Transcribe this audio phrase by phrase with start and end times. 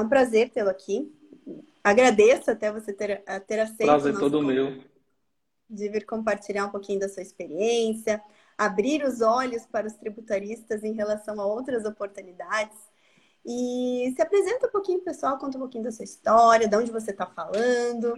[0.00, 1.12] É um prazer tê-lo aqui.
[1.84, 3.84] Agradeço até você ter, ter aceito.
[3.84, 4.82] Prazer todo meu.
[5.68, 8.20] De vir compartilhar um pouquinho da sua experiência,
[8.56, 12.78] abrir os olhos para os tributaristas em relação a outras oportunidades.
[13.44, 17.10] E se apresenta um pouquinho, pessoal, conta um pouquinho da sua história, de onde você
[17.10, 18.14] está falando.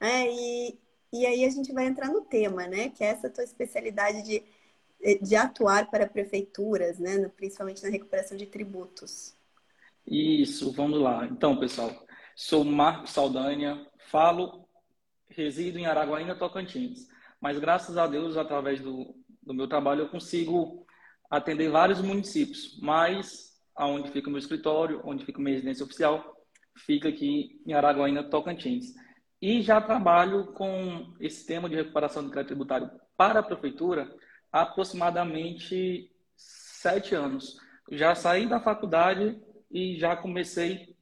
[0.00, 0.28] Né?
[0.30, 0.78] E,
[1.12, 2.88] e aí a gente vai entrar no tema, né?
[2.88, 4.42] Que é essa tua especialidade de,
[5.20, 7.28] de atuar para prefeituras, né?
[7.36, 9.37] Principalmente na recuperação de tributos.
[10.10, 11.26] Isso, vamos lá.
[11.26, 11.90] Então, pessoal,
[12.34, 14.66] sou Marco Saldanha, falo,
[15.28, 17.06] resido em Araguaína, Tocantins.
[17.38, 20.86] Mas graças a Deus, através do, do meu trabalho, eu consigo
[21.30, 22.78] atender vários municípios.
[22.80, 26.36] Mas aonde fica o meu escritório, onde fica minha residência oficial,
[26.74, 28.94] fica aqui em Araguaína, Tocantins.
[29.42, 34.10] E já trabalho com esse tema de recuperação do crédito tributário para a prefeitura
[34.50, 37.56] há aproximadamente sete anos.
[37.92, 39.40] Já saí da faculdade
[39.70, 40.96] e já comecei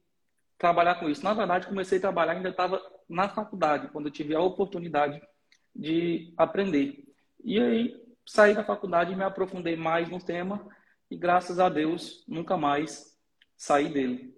[0.55, 1.23] a trabalhar com isso.
[1.23, 5.21] Na verdade, comecei a trabalhar ainda estava na faculdade, quando eu tive a oportunidade
[5.75, 7.03] de aprender.
[7.43, 10.67] E aí saí da faculdade e me aprofundei mais no tema
[11.09, 13.17] e graças a Deus nunca mais
[13.55, 14.35] saí dele.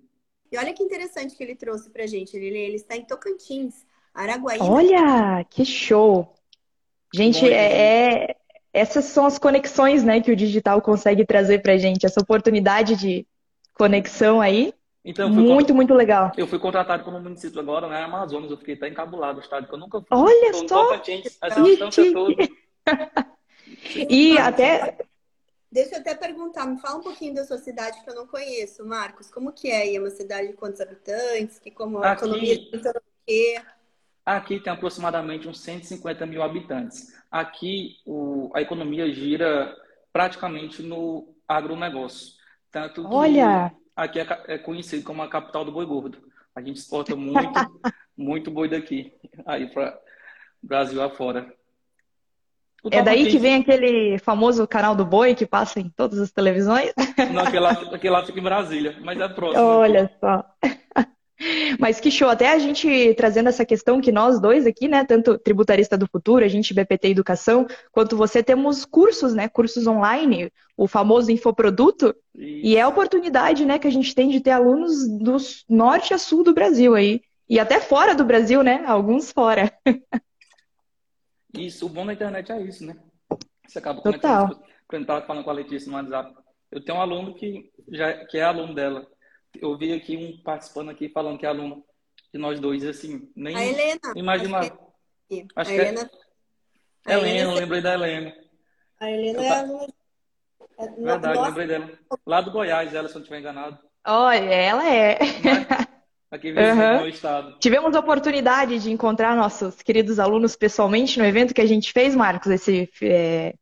[0.52, 2.36] E olha que interessante que ele trouxe para gente.
[2.36, 3.86] Ele, ele está em Tocantins.
[4.14, 4.66] Araguaína.
[4.66, 6.36] Olha, que show!
[7.14, 8.36] Gente, é, é,
[8.74, 13.26] essas são as conexões né, que o digital consegue trazer para gente, essa oportunidade de
[13.80, 14.74] conexão aí.
[15.06, 16.34] Então, muito, muito legal.
[16.36, 18.04] Eu fui contratado como município agora, né?
[18.04, 20.08] Amazonas, eu fiquei até encabulado, estado que eu nunca fui.
[20.12, 20.84] Olha só!
[20.84, 22.50] Tocantins, essa distância toda.
[24.10, 24.98] e até...
[25.72, 28.84] Deixa eu até perguntar, me fala um pouquinho da sua cidade que eu não conheço,
[28.86, 29.32] Marcos.
[29.32, 29.96] Como que é?
[29.96, 31.60] É uma cidade de quantos habitantes?
[31.60, 32.26] Que como a Aqui...
[32.26, 33.62] economia funciona quê?
[34.26, 37.16] Aqui tem aproximadamente uns 150 mil habitantes.
[37.32, 39.76] Aqui o, a economia gira
[40.12, 42.39] praticamente no agronegócio.
[42.72, 43.74] Tanto que Olha.
[43.96, 46.20] aqui é, é conhecido como a capital do boi gordo.
[46.56, 47.54] A gente exporta muito,
[48.18, 49.14] muito boi daqui,
[49.46, 49.98] aí para
[50.62, 51.54] Brasil afora.
[52.92, 56.94] É daí que vem aquele famoso canal do boi que passa em todas as televisões?
[57.34, 59.64] Não, aquele lá, aquele lá fica em Brasília, mas é próximo.
[59.64, 60.46] Olha só.
[61.80, 65.38] Mas que show, até a gente trazendo essa questão que nós dois aqui, né, tanto
[65.38, 70.88] tributarista do futuro, a gente BPT Educação, quanto você temos cursos, né, cursos online, o
[70.88, 72.68] famoso infoproduto, Isso.
[72.68, 75.38] e é a oportunidade, né, que a gente tem de ter alunos do
[75.70, 79.72] norte a sul do Brasil aí, e até fora do Brasil, né, alguns fora.
[81.58, 82.96] Isso, o bom da internet é isso, né?
[83.68, 84.60] Você acaba Total.
[84.88, 86.34] Quando estava falando com a Letícia no WhatsApp,
[86.72, 89.08] eu tenho um aluno que já que é aluno dela
[89.56, 91.84] eu vi aqui um participando aqui falando que é aluno
[92.34, 94.60] de nós dois, assim, nem a Helena, imaginar.
[94.60, 94.72] Acho
[95.28, 96.12] que, acho a que Helena,
[97.08, 97.14] é...
[97.14, 98.36] Helena, Helena, lembrei da Helena.
[99.00, 99.94] A Helena é aluna.
[100.78, 101.50] É, Verdade, Nossa.
[101.50, 101.90] lembrei dela.
[102.26, 103.78] Lá do Goiás, ela, se eu não estiver enganado.
[104.06, 105.18] Olha, ela é.
[106.32, 107.00] Aqui uhum.
[107.02, 107.58] no estado.
[107.60, 112.16] Tivemos a oportunidade de encontrar nossos queridos alunos pessoalmente no evento que a gente fez,
[112.16, 112.52] Marcos.
[112.52, 113.56] Esse é...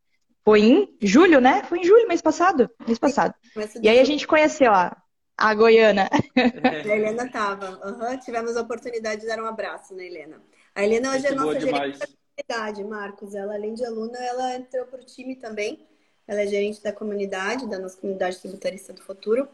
[0.44, 1.64] foi em julho, né?
[1.64, 2.70] Foi em julho, mês passado.
[2.86, 3.34] Mês passado.
[3.82, 4.96] E aí a gente conheceu a
[5.38, 6.10] a Goiana.
[6.64, 7.80] A Helena estava.
[7.86, 8.18] Uhum.
[8.20, 10.42] Tivemos a oportunidade de dar um abraço na Helena.
[10.74, 13.36] A Helena hoje é nossa gerente da comunidade, Marcos.
[13.36, 15.86] Ela, além de aluna, ela entrou para o time também.
[16.28, 19.48] Ela é gerente da comunidade, da nossa comunidade tributarista do futuro.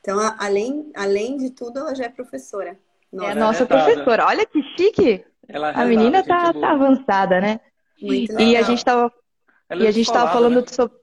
[0.00, 2.76] Então, além, além de tudo, ela já é professora.
[3.12, 3.28] Nossa.
[3.28, 4.26] É a nossa professora.
[4.26, 5.24] Olha que chique.
[5.48, 7.60] Ela é a menina tá, tá, avançada, né?
[8.00, 9.12] Muito e a gente tava,
[9.70, 10.66] e a gente tava falando né?
[10.68, 10.96] sobre.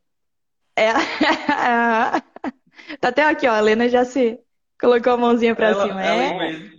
[0.76, 0.92] É...
[3.00, 3.54] Tá até aqui, ó.
[3.54, 4.40] A Helena já se
[4.80, 6.02] colocou a mãozinha pra ela, cima.
[6.04, 6.79] Ela é.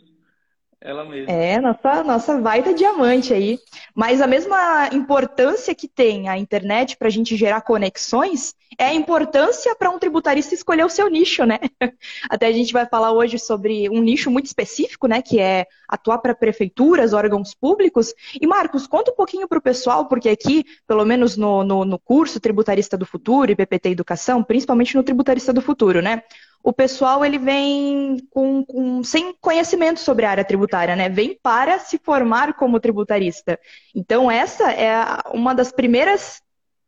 [0.82, 1.30] Ela mesma.
[1.30, 3.58] É, nossa, nossa baita diamante aí.
[3.94, 8.94] Mas a mesma importância que tem a internet para a gente gerar conexões é a
[8.94, 11.58] importância para um tributarista escolher o seu nicho, né?
[12.30, 15.20] Até a gente vai falar hoje sobre um nicho muito específico, né?
[15.20, 18.14] Que é atuar para prefeituras, órgãos públicos.
[18.40, 21.98] E Marcos, conta um pouquinho para o pessoal, porque aqui, pelo menos no, no, no
[21.98, 26.22] curso Tributarista do Futuro e PPT Educação, principalmente no Tributarista do Futuro, né?
[26.62, 31.08] O pessoal ele vem com, com, sem conhecimento sobre a área tributária, né?
[31.08, 33.58] Vem para se formar como tributarista.
[33.94, 34.92] Então, essa é
[35.32, 36.42] uma das primeiras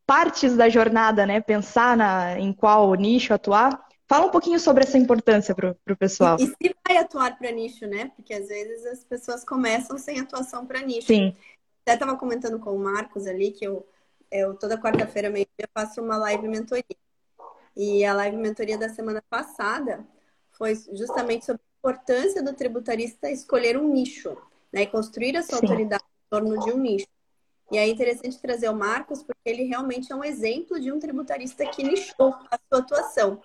[0.07, 1.41] partes da jornada, né?
[1.41, 3.83] Pensar na, em qual nicho atuar.
[4.07, 6.37] Fala um pouquinho sobre essa importância para o pessoal.
[6.39, 8.11] E, e se vai atuar para nicho, né?
[8.15, 11.07] Porque às vezes as pessoas começam sem atuação para nicho.
[11.07, 11.35] Sim.
[11.83, 13.87] Até estava comentando com o Marcos ali que eu,
[14.31, 16.85] eu toda quarta-feira meio-dia faço uma live mentoria.
[17.77, 20.07] E a live mentoria da semana passada
[20.53, 24.37] foi justamente sobre a importância do tributarista escolher um nicho,
[24.73, 24.83] né?
[24.83, 25.67] E construir a sua Sim.
[25.67, 27.07] autoridade em torno de um nicho.
[27.71, 31.65] E é interessante trazer o Marcos, porque ele realmente é um exemplo de um tributarista
[31.67, 33.41] que nichou a sua atuação.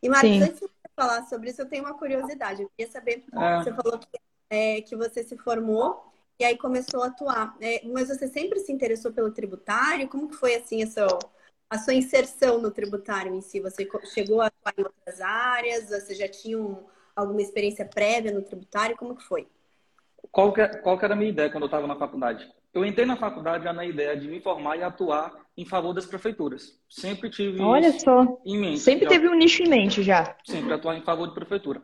[0.00, 0.42] E, Marcos, Sim.
[0.42, 2.62] antes de falar sobre isso, eu tenho uma curiosidade.
[2.62, 3.58] Eu queria saber, é.
[3.58, 7.56] você falou que, é, que você se formou e aí começou a atuar.
[7.60, 10.08] É, mas você sempre se interessou pelo tributário?
[10.08, 11.18] Como que foi assim a sua,
[11.68, 13.60] a sua inserção no tributário em si?
[13.60, 15.88] Você chegou a atuar em outras áreas?
[15.88, 16.84] Você já tinha um,
[17.14, 18.96] alguma experiência prévia no tributário?
[18.96, 19.46] Como que foi?
[20.30, 22.48] Qual que, qual que era a minha ideia quando eu estava na faculdade?
[22.72, 26.04] Eu entrei na faculdade já na ideia de me formar e atuar em favor das
[26.04, 26.78] prefeituras.
[26.88, 28.38] Sempre tive Olha só.
[28.44, 28.80] em mente.
[28.80, 30.36] Sempre teve um nicho em mente já.
[30.44, 31.82] Sempre atuar em favor de prefeitura.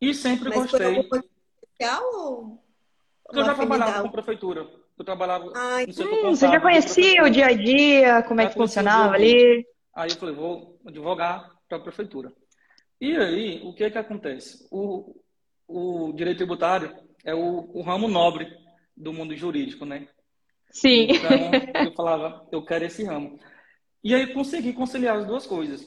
[0.00, 1.08] E sempre Mas gostei.
[1.08, 1.20] Foi
[1.64, 2.68] especial ou
[3.32, 4.66] eu já trabalhava com prefeitura.
[4.98, 8.46] Eu trabalhava Ai, no setor hum, Você já conhecia o dia a dia, como é
[8.46, 9.64] que funcionava ali?
[9.94, 12.32] Aí eu falei, vou advogar para a prefeitura.
[13.00, 14.66] E aí, o que é que acontece?
[14.72, 15.14] O,
[15.68, 16.92] o direito tributário
[17.24, 18.48] é o, o ramo nobre
[18.96, 20.08] do mundo jurídico, né?
[20.70, 21.08] Sim.
[21.10, 21.50] Então,
[21.86, 23.38] eu falava, eu quero esse ramo.
[24.02, 25.86] E aí consegui conciliar as duas coisas.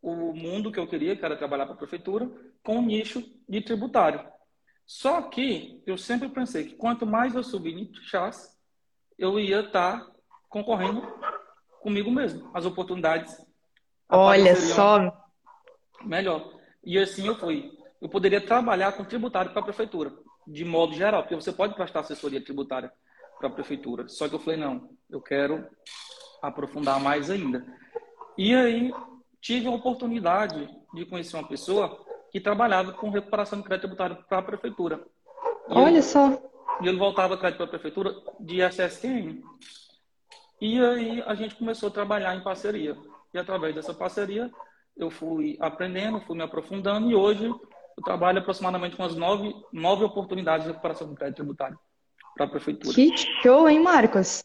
[0.00, 2.30] O mundo que eu queria, que era trabalhar para a prefeitura,
[2.62, 4.24] com o nicho de tributário.
[4.88, 7.42] Só que eu sempre pensei que quanto mais eu
[8.04, 8.58] chás,
[9.18, 10.10] eu ia estar tá
[10.48, 11.02] concorrendo
[11.82, 12.50] comigo mesmo.
[12.54, 13.36] As oportunidades.
[14.08, 15.12] Olha só.
[16.02, 16.58] Melhor.
[16.82, 17.70] E assim eu fui.
[18.00, 20.10] Eu poderia trabalhar com tributário para a prefeitura,
[20.46, 22.90] de modo geral, porque você pode prestar assessoria tributária
[23.38, 24.08] para a prefeitura.
[24.08, 25.68] Só que eu falei, não, eu quero
[26.40, 27.62] aprofundar mais ainda.
[28.38, 28.90] E aí
[29.38, 34.38] tive a oportunidade de conhecer uma pessoa que trabalhava com recuperação de crédito tributário para
[34.38, 35.00] a prefeitura.
[35.68, 36.40] E Olha ele, só.
[36.80, 39.42] E ele voltava crédito para a prefeitura de SSQN.
[40.60, 42.96] E aí a gente começou a trabalhar em parceria.
[43.32, 44.50] E através dessa parceria
[44.96, 50.04] eu fui aprendendo, fui me aprofundando e hoje eu trabalho aproximadamente com as nove, nove
[50.04, 51.78] oportunidades de recuperação de crédito tributário
[52.34, 52.94] para a prefeitura.
[52.94, 54.44] Que show, hein, Marcos?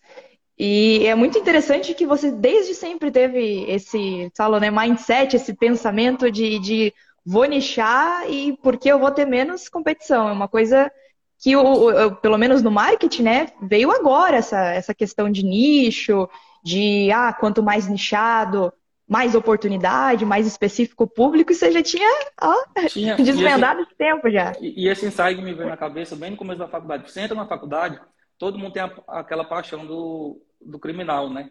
[0.57, 6.31] E é muito interessante que você desde sempre teve esse, falo, né, mindset, esse pensamento
[6.31, 6.93] de, de
[7.25, 10.29] vou nichar e porque eu vou ter menos competição.
[10.29, 10.91] É uma coisa
[11.39, 16.29] que, eu, pelo menos no marketing, né, veio agora essa, essa questão de nicho,
[16.63, 18.71] de ah, quanto mais nichado,
[19.07, 22.07] mais oportunidade, mais específico o público, e você já tinha,
[22.41, 22.55] ó,
[22.87, 23.15] tinha.
[23.21, 24.53] desvendado esse, esse tempo já.
[24.59, 27.11] E, e, esse insight me veio na cabeça bem no começo da faculdade.
[27.11, 27.99] Você entra na faculdade,
[28.37, 31.49] todo mundo tem a, aquela paixão do, do criminal, né?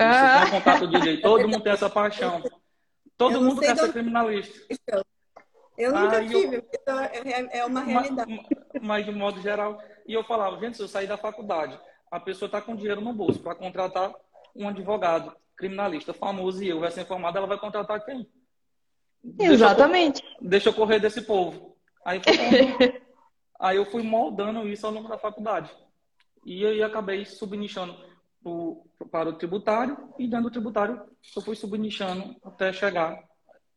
[0.00, 0.40] Você ah.
[0.40, 2.42] tem um contato de direito, todo mundo tem essa paixão.
[3.16, 5.06] Todo mundo quer ser criminalista.
[5.76, 6.64] Eu nunca ah, tive, eu...
[6.72, 8.30] Então é, é uma realidade.
[8.30, 11.78] Mas, mas, de modo geral, e eu falava, gente, se eu sair da faculdade,
[12.10, 14.12] a pessoa está com dinheiro no bolso para contratar
[14.54, 18.28] um advogado criminalista famoso e eu vai ser informado, ela vai contratar quem?
[19.38, 20.22] Exatamente.
[20.22, 21.76] Deixa eu, deixa eu correr desse povo.
[22.04, 22.32] Aí, foi
[23.58, 25.70] aí eu fui moldando isso ao longo da faculdade.
[26.44, 27.96] E aí acabei subnichando
[28.44, 31.02] o, para o tributário e dentro do tributário
[31.34, 33.18] eu fui subnichando até chegar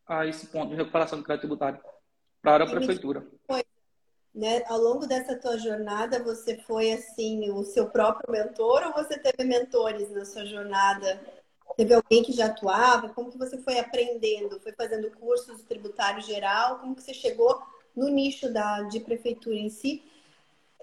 [0.07, 1.79] a esse ponto de recuperação do crédito tributário
[2.41, 3.25] para a prefeitura.
[3.45, 3.63] Foi,
[4.33, 4.63] né?
[4.67, 9.43] Ao longo dessa tua jornada, você foi assim o seu próprio mentor ou você teve
[9.43, 11.19] mentores na sua jornada?
[11.75, 13.09] Teve alguém que já atuava?
[13.09, 14.59] Como que você foi aprendendo?
[14.61, 16.79] Foi fazendo cursos tributário geral?
[16.79, 17.61] Como que você chegou
[17.95, 20.03] no nicho da, de prefeitura em si?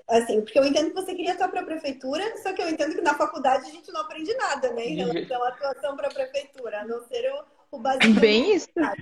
[0.07, 2.95] Assim, porque eu entendo que você queria atuar para a prefeitura, só que eu entendo
[2.95, 6.13] que na faculdade a gente não aprende nada, né, em relação à atuação para a
[6.13, 7.45] prefeitura, a não ser o,
[7.77, 8.21] o.
[8.21, 8.69] Bem isso.
[8.77, 8.93] Né?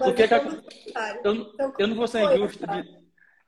[0.00, 0.62] O que é que eu,
[1.18, 3.00] então, eu não vou ser injusto de,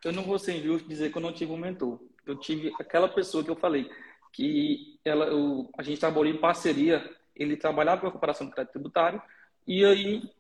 [0.05, 2.01] eu não vou ser injusto dizer que eu não tive um mentor.
[2.27, 3.91] Eu tive aquela pessoa que eu falei
[4.33, 8.73] que ela, eu, a gente trabalhou em parceria, ele trabalhava com a recuperação do crédito
[8.73, 9.21] tributário
[9.67, 10.31] e aí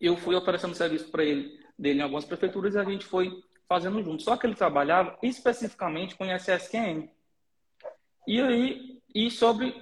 [0.00, 4.02] eu fui oferecendo serviço para ele dele em algumas prefeituras e a gente foi fazendo
[4.02, 4.22] junto.
[4.22, 7.08] Só que ele trabalhava especificamente com ISSQN.
[8.26, 9.74] E aí, e sobre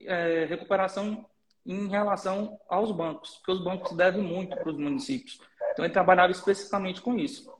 [0.00, 1.24] é, recuperação
[1.66, 5.40] em relação aos bancos, porque os bancos devem muito para os municípios.
[5.72, 7.52] Então, ele trabalhava especificamente com isso.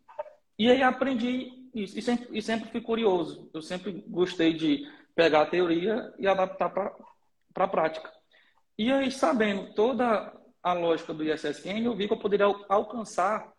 [0.58, 3.50] E aí aprendi isso, e sempre, e sempre fui curioso.
[3.54, 8.12] Eu sempre gostei de pegar a teoria e adaptar para a prática.
[8.76, 13.52] E aí, sabendo toda a lógica do ISSN, eu vi que eu poderia alcançar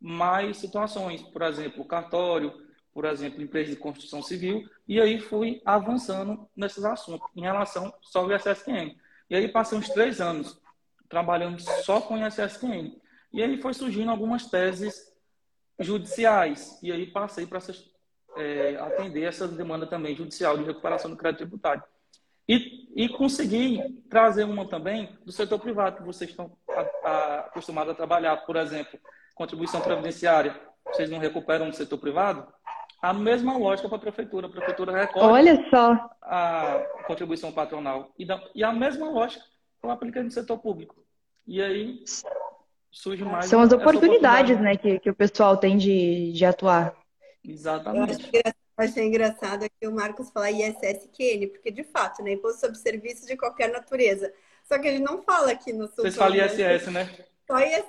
[0.00, 2.52] mais situações, por exemplo, cartório,
[2.92, 8.20] por exemplo, empresa de construção civil, e aí fui avançando nesses assuntos em relação só
[8.20, 8.96] ao ISSN.
[9.30, 10.60] E aí passei uns três anos
[11.08, 13.00] trabalhando só com ISSQN.
[13.32, 15.10] E aí foi surgindo algumas teses
[15.78, 16.78] judiciais.
[16.82, 17.60] E aí passei para
[18.36, 21.82] é, atender essa demanda também judicial de recuperação do crédito tributário.
[22.48, 27.92] E, e consegui trazer uma também do setor privado, que vocês estão a, a, acostumados
[27.92, 28.36] a trabalhar.
[28.38, 28.98] Por exemplo,
[29.36, 30.60] contribuição previdenciária.
[30.86, 32.52] Vocês não recuperam do setor privado?
[33.02, 34.46] A mesma lógica para a prefeitura.
[34.46, 36.10] A prefeitura recolhe Olha só.
[36.22, 38.12] a contribuição patronal.
[38.18, 39.44] E, da, e a mesma lógica
[39.82, 41.02] eu apliquei no setor público.
[41.46, 42.04] E aí
[42.90, 43.46] surge mais.
[43.46, 44.62] São as oportunidades, oportunidade.
[44.62, 46.94] né, que, que o pessoal tem de, de atuar.
[47.42, 48.30] Exatamente.
[48.34, 52.32] Eu achei engraçado aqui o Marcos falar ISSQN, porque de fato, né?
[52.32, 54.32] Imposto sobre serviços de qualquer natureza.
[54.64, 56.04] Só que ele não fala aqui no Sul.
[56.04, 57.08] Vocês falam ISS, né?
[57.50, 57.88] Só ISS.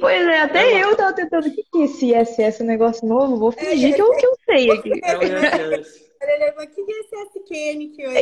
[0.00, 1.48] pois é, até eu tava tentando.
[1.48, 3.36] O que é esse ISS, um negócio novo?
[3.36, 4.90] Vou fingir é, que, eu, que eu sei aqui.
[5.04, 6.10] É ISS.
[6.22, 8.12] Ele que é ISSQN que eu.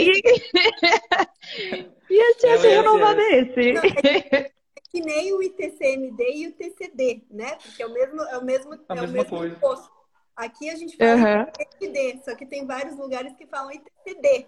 [2.10, 3.72] ISS é renovado esse.
[3.72, 4.50] Não, é
[4.90, 7.56] que nem o ITCMD e o TCD, né?
[7.62, 9.54] Porque é o mesmo, é o mesmo, a é o mesmo coisa.
[9.54, 9.90] imposto.
[10.34, 11.46] Aqui a gente fala uhum.
[11.60, 14.46] ITCD, só que tem vários lugares que falam ITCD.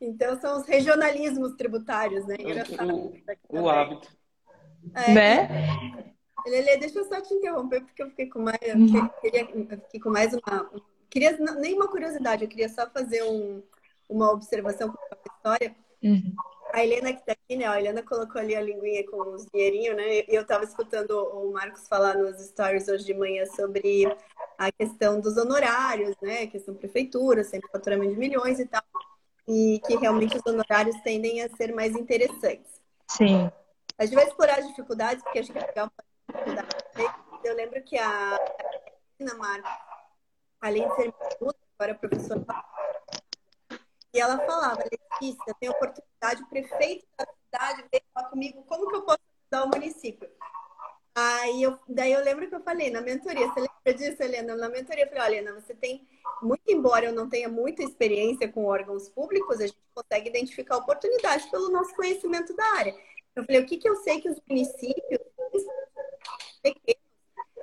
[0.00, 2.36] Então são os regionalismos tributários, né?
[2.38, 2.94] Engraçado.
[3.48, 4.16] O, o hábito.
[4.94, 6.06] É, né?
[6.46, 8.58] Lele, deixa eu só te interromper, porque eu fiquei com mais.
[8.74, 9.08] Uhum.
[9.20, 10.70] Queria, eu fiquei com mais uma.
[11.10, 13.62] Queria, nem uma curiosidade, eu queria só fazer um,
[14.08, 15.76] uma observação com a história.
[16.02, 16.34] Uhum.
[16.72, 17.66] A Helena que está aqui, né?
[17.66, 20.18] A Helena colocou ali a linguinha com os dinheirinhos, né?
[20.18, 24.06] E eu estava escutando o Marcos falar nos stories hoje de manhã sobre
[24.58, 26.42] a questão dos honorários, né?
[26.42, 28.82] A questão prefeitura, sempre faturamento de milhões e tal.
[29.48, 32.80] E que realmente os honorários tendem a ser mais interessantes.
[33.08, 33.50] Sim.
[33.98, 35.90] A gente vai explorar as dificuldades, porque acho que é legal
[37.44, 38.38] Eu lembro que a
[39.18, 39.70] Helena Marcos,
[40.60, 41.14] além de ser
[41.78, 42.44] agora professora
[44.16, 48.96] e ela falava, Letícia, tem oportunidade, o prefeito da cidade veio falar comigo, como que
[48.96, 50.26] eu posso ajudar o município?
[51.14, 54.56] Aí eu, daí eu lembro que eu falei na mentoria, você lembra disso, Helena?
[54.56, 56.08] Na mentoria eu falei, olha, Helena, você tem,
[56.40, 61.44] muito embora eu não tenha muita experiência com órgãos públicos, a gente consegue identificar oportunidades
[61.50, 62.94] pelo nosso conhecimento da área.
[63.36, 65.20] Eu falei, o que, que eu sei que os municípios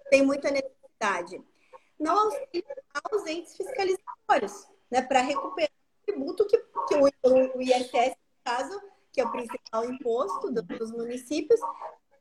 [0.10, 1.44] têm muita necessidade?
[2.00, 5.72] Não aos entes fiscalizatórios, né, para recuperar
[6.06, 11.60] tributo que, que o, o ISS, no caso, que é o principal imposto dos municípios,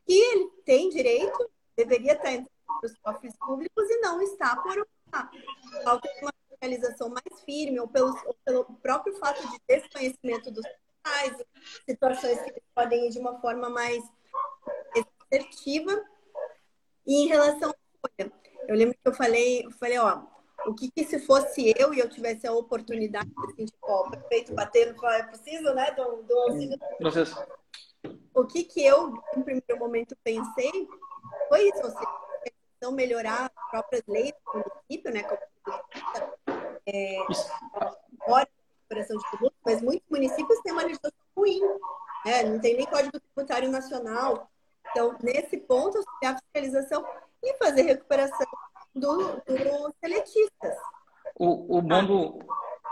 [0.06, 2.50] que ele tem direito, deveria estar entre
[2.82, 5.30] os cofres públicos e não está por uma
[5.84, 10.64] falta de uma fiscalização mais firme ou pelo, ou pelo próprio fato de desconhecimento dos
[11.02, 11.36] pais,
[11.88, 14.02] situações que podem ir de uma forma mais
[15.32, 16.04] assertiva.
[17.06, 17.74] E em relação à
[18.68, 20.22] eu lembro que eu falei, eu falei, ó,
[20.66, 24.10] o que, que, se fosse eu e eu tivesse a oportunidade assim, tipo, ó, o
[24.10, 26.78] prefeito bater no é preciso, né, do, do auxílio.
[26.98, 27.44] Processo.
[28.34, 30.88] O que que eu, no primeiro momento, pensei
[31.48, 32.04] foi isso, assim,
[32.76, 35.40] então melhorar as próprias leis do município, né, como,
[36.86, 37.16] é,
[38.24, 38.48] fora
[38.92, 41.60] operação de tributo, mas muitos municípios têm uma legislação ruim,
[42.26, 44.48] né, não tem nem código tributário nacional.
[44.90, 47.04] Então, nesse ponto, a fiscalização
[47.42, 48.46] e fazer recuperação
[48.94, 50.76] dos do seletistas.
[51.38, 52.38] O, o, bom do,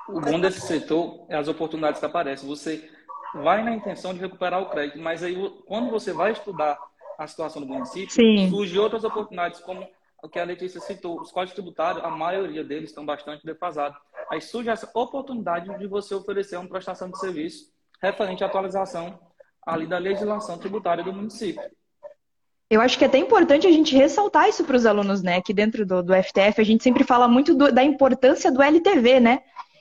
[0.08, 2.48] o bom desse setor é as oportunidades que aparecem.
[2.48, 2.90] Você
[3.34, 6.78] vai na intenção de recuperar o crédito, mas aí quando você vai estudar
[7.18, 8.48] a situação do município, Sim.
[8.48, 9.86] surgem outras oportunidades, como
[10.22, 11.20] o que a Letícia citou.
[11.20, 13.98] Os códigos tributários, a maioria deles estão bastante defasados.
[14.30, 17.72] Aí surge essa oportunidade de você oferecer uma prestação de serviço
[18.02, 19.18] referente à atualização
[19.66, 21.62] ali da legislação tributária do município.
[22.70, 25.42] Eu acho que é até importante a gente ressaltar isso para os alunos, né?
[25.42, 29.18] Que dentro do, do, FTF a gente sempre fala muito do, da importância do LTV,
[29.18, 29.40] né?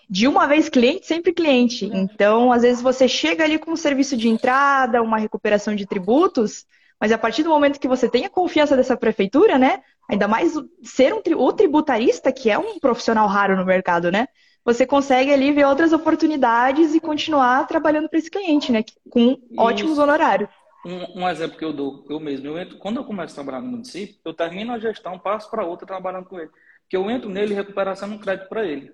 [0.10, 1.86] De uma vez cliente, sempre cliente.
[1.86, 6.66] Então, às vezes você chega ali com um serviço de entrada, uma recuperação de tributos,
[7.00, 9.84] mas a partir do momento que você tem a confiança dessa prefeitura, né?
[10.10, 14.28] Ainda mais ser um, o tributarista, que é um profissional raro no mercado, né?
[14.66, 18.84] Você consegue ali ver outras oportunidades e continuar trabalhando para esse cliente, né?
[19.10, 20.50] Com ótimos honorários.
[20.86, 23.62] Um, um, exemplo que eu dou, eu mesmo, eu entro, quando eu começo a trabalhar
[23.62, 26.50] no município, eu termino a gestão, passo para outra trabalhando com ele.
[26.90, 28.92] Que eu entro nele recuperação um crédito para ele.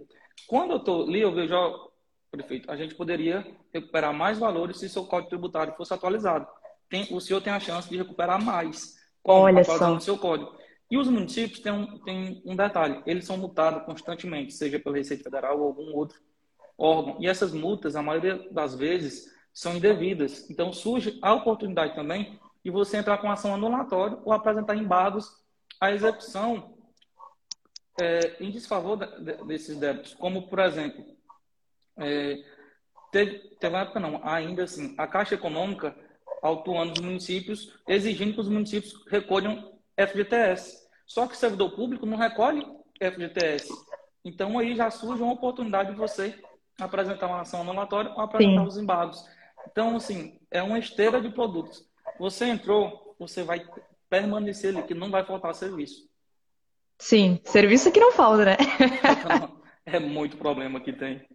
[0.48, 1.88] Quando eu estou ali, eu vejo, ó,
[2.32, 6.48] prefeito, a gente poderia recuperar mais valores se seu código tributário fosse atualizado.
[6.90, 8.96] Tem, o senhor tem a chance de recuperar mais.
[9.24, 9.94] Olha só.
[9.94, 10.56] o seu código.
[10.90, 15.24] E os municípios têm um, têm um detalhe, eles são multados constantemente, seja pela Receita
[15.24, 16.20] Federal ou algum outro
[16.78, 17.18] órgão.
[17.20, 20.50] E essas multas, a maioria das vezes, são indevidas.
[20.50, 25.32] Então, surge a oportunidade também de você entrar com ação anulatória ou apresentar embargos
[25.80, 26.76] à execução
[28.00, 30.14] é, em desfavor de, desses débitos.
[30.16, 31.06] Como, por exemplo,
[31.98, 32.44] é,
[33.12, 35.96] teve, teve uma época não, ainda assim, a Caixa Econômica
[36.42, 40.86] autuando os municípios, exigindo que os municípios recolham FGTS.
[41.06, 42.66] Só que o servidor público não recolhe
[43.02, 43.70] FGTS.
[44.24, 46.40] Então, aí já surge uma oportunidade de você
[46.80, 48.68] apresentar uma ação anulatória ou apresentar Sim.
[48.68, 49.26] os embargos.
[49.70, 51.88] Então, assim, é uma esteira de produtos.
[52.20, 53.66] Você entrou, você vai
[54.10, 56.08] permanecer ali, que não vai faltar serviço.
[56.98, 58.58] Sim, serviço que não falta, né?
[59.86, 61.26] é muito problema que tem.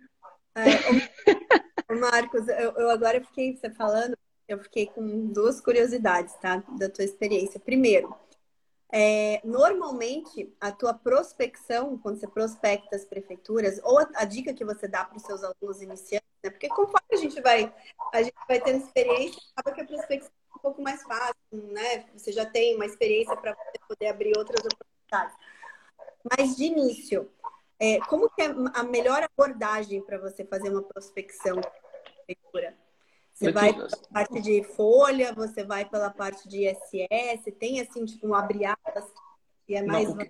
[0.56, 4.16] É, Marcos, eu, eu, agora fiquei você falando,
[4.48, 6.62] eu fiquei com duas curiosidades, tá?
[6.78, 7.60] Da tua experiência.
[7.60, 8.14] Primeiro,
[8.92, 14.64] é, normalmente a tua prospecção, quando você prospecta as prefeituras, ou a, a dica que
[14.64, 16.50] você dá para os seus alunos iniciantes, né?
[16.50, 17.72] Porque conforme a gente vai,
[18.12, 22.06] a gente vai tendo experiência, acaba que a prospecção é um pouco mais fácil, né?
[22.14, 23.56] Você já tem uma experiência para
[23.86, 25.36] poder abrir outras oportunidades.
[26.36, 27.30] Mas de início,
[27.78, 31.60] é, como que é a melhor abordagem para você fazer uma prospecção
[32.26, 32.76] prefeitura?
[33.40, 38.28] Você vai pela parte de folha, você vai pela parte de ISS, tem assim, tipo,
[38.28, 39.10] um abre-aspas
[39.66, 40.14] que é mais.
[40.14, 40.26] Não,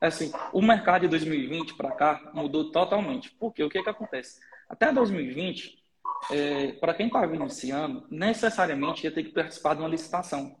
[0.00, 3.32] assim, o mercado de 2020 para cá mudou totalmente.
[3.32, 4.40] Porque o que, que acontece?
[4.68, 5.82] Até 2020,
[6.30, 10.56] é, para quem estava iniciando, necessariamente ia ter que participar de uma licitação.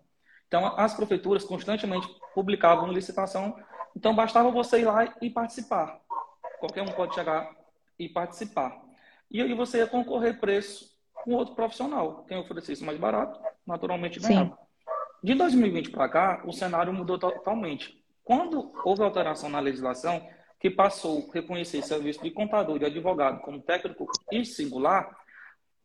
[0.48, 3.56] Então, as prefeituras constantemente publicavam licitação,
[3.94, 6.00] então bastava você ir lá e participar.
[6.58, 7.54] Qualquer um pode chegar
[7.96, 8.82] e participar.
[9.30, 10.93] E aí você ia concorrer preço
[11.24, 12.24] com outro profissional.
[12.28, 14.50] Quem oferecesse mais barato, naturalmente ganhava.
[14.50, 14.56] Sim.
[15.22, 17.98] De 2020 para cá, o cenário mudou totalmente.
[18.22, 20.20] Quando houve alteração na legislação,
[20.60, 25.16] que passou a reconhecer serviço de contador e advogado como técnico e singular,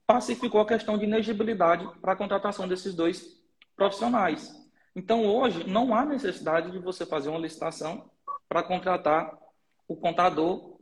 [0.06, 3.42] pacificou a questão de inegibilidade para a contratação desses dois
[3.78, 4.54] profissionais.
[4.94, 8.10] Então, hoje, não há necessidade de você fazer uma licitação
[8.50, 9.38] para contratar
[9.88, 10.78] o contador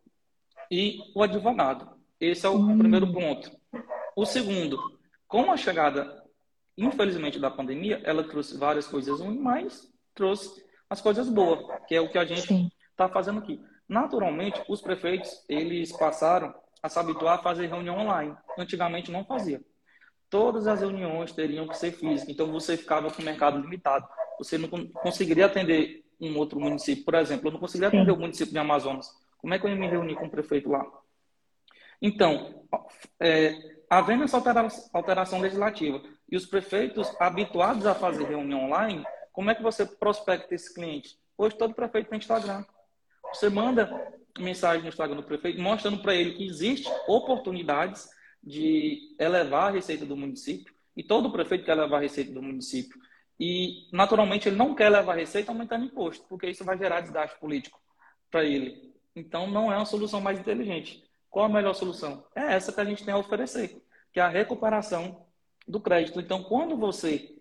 [0.71, 1.95] e o advogado.
[2.19, 2.79] Esse é o hum.
[2.79, 3.51] primeiro ponto.
[4.17, 4.79] O segundo,
[5.27, 6.23] com a chegada,
[6.75, 12.01] infelizmente, da pandemia, ela trouxe várias coisas ruins, mas trouxe as coisas boas, que é
[12.01, 13.63] o que a gente está fazendo aqui.
[13.87, 18.35] Naturalmente, os prefeitos, eles passaram a se habituar a fazer reunião online.
[18.57, 19.61] Antigamente não fazia.
[20.31, 24.09] Todas as reuniões teriam que ser físicas, então você ficava com o mercado limitado.
[24.39, 27.05] Você não conseguiria atender um outro município.
[27.05, 28.17] Por exemplo, eu não conseguiria atender Sim.
[28.17, 29.11] o município de Amazonas.
[29.37, 30.83] Como é que eu ia me reunir com o prefeito lá?
[32.01, 32.65] Então,
[33.19, 34.41] é, havendo essa
[34.93, 40.53] alteração legislativa e os prefeitos habituados a fazer reunião online, como é que você prospecta
[40.53, 41.17] esse cliente?
[41.37, 42.65] Hoje todo prefeito tem Instagram.
[43.33, 43.89] Você manda
[44.39, 48.09] mensagem no Instagram do prefeito mostrando para ele que existe oportunidades
[48.43, 52.99] de elevar a receita do município e todo prefeito quer elevar a receita do município.
[53.39, 57.39] E, naturalmente, ele não quer levar a receita aumentando imposto, porque isso vai gerar desgaste
[57.39, 57.79] político
[58.31, 58.91] para ele.
[59.15, 61.06] Então, não é uma solução mais inteligente.
[61.29, 62.25] Qual a melhor solução?
[62.35, 65.25] É essa que a gente tem a oferecer, que é a recuperação
[65.67, 66.19] do crédito.
[66.19, 67.35] Então, quando você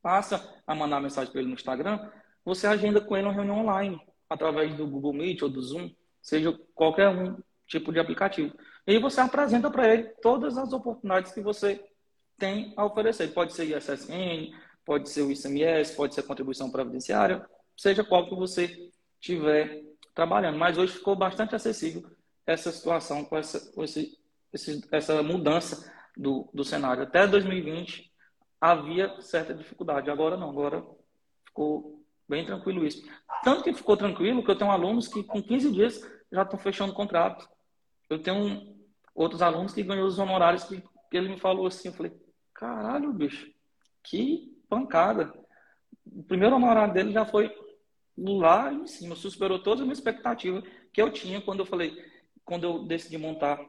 [0.00, 2.10] passa a mandar mensagem para ele no Instagram,
[2.44, 6.58] você agenda com ele uma reunião online, através do Google Meet ou do Zoom, seja
[6.74, 8.54] qualquer um tipo de aplicativo.
[8.86, 11.84] E você apresenta para ele todas as oportunidades que você
[12.36, 13.28] tem a oferecer.
[13.28, 14.52] Pode ser ISSN,
[14.84, 17.46] pode ser o ICMS, pode ser contribuição previdenciária,
[17.76, 20.58] seja qual que você estiver trabalhando.
[20.58, 22.10] Mas hoje ficou bastante acessível
[22.46, 24.18] essa situação, com essa, com esse,
[24.52, 27.02] esse, essa mudança do, do cenário.
[27.02, 28.10] Até 2020
[28.60, 30.84] havia certa dificuldade, agora não, agora
[31.44, 33.02] ficou bem tranquilo isso.
[33.42, 36.00] Tanto que ficou tranquilo que eu tenho alunos que com 15 dias
[36.30, 37.48] já estão fechando o contrato.
[38.08, 38.74] Eu tenho
[39.14, 42.12] outros alunos que ganham os honorários que, que ele me falou assim, eu falei,
[42.54, 43.50] caralho, bicho,
[44.02, 45.32] que pancada.
[46.06, 47.54] O primeiro honorário dele já foi
[48.16, 51.96] lá em cima, superou toda a minha expectativa que eu tinha quando eu falei,
[52.44, 53.60] quando eu decidi montar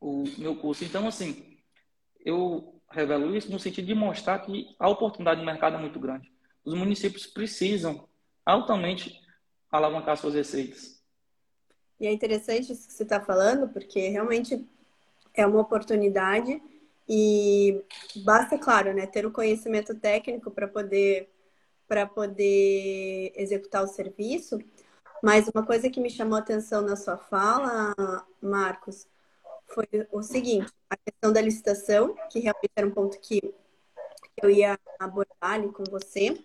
[0.00, 0.84] o meu curso.
[0.84, 1.58] Então, assim,
[2.24, 6.32] eu revelo isso no sentido de mostrar que a oportunidade de mercado é muito grande.
[6.64, 8.08] Os municípios precisam
[8.44, 9.20] altamente
[9.70, 11.02] alavancar suas receitas.
[12.00, 14.66] E é interessante isso que você está falando, porque realmente
[15.34, 16.62] é uma oportunidade
[17.08, 17.82] e
[18.16, 21.30] basta, claro, né, ter o conhecimento técnico para poder
[21.86, 24.58] para poder executar o serviço,
[25.22, 27.94] mas uma coisa que me chamou a atenção na sua fala,
[28.40, 29.06] Marcos,
[29.66, 33.54] foi o seguinte: a questão da licitação, que realmente era um ponto que
[34.42, 36.38] eu ia abordar ali com você,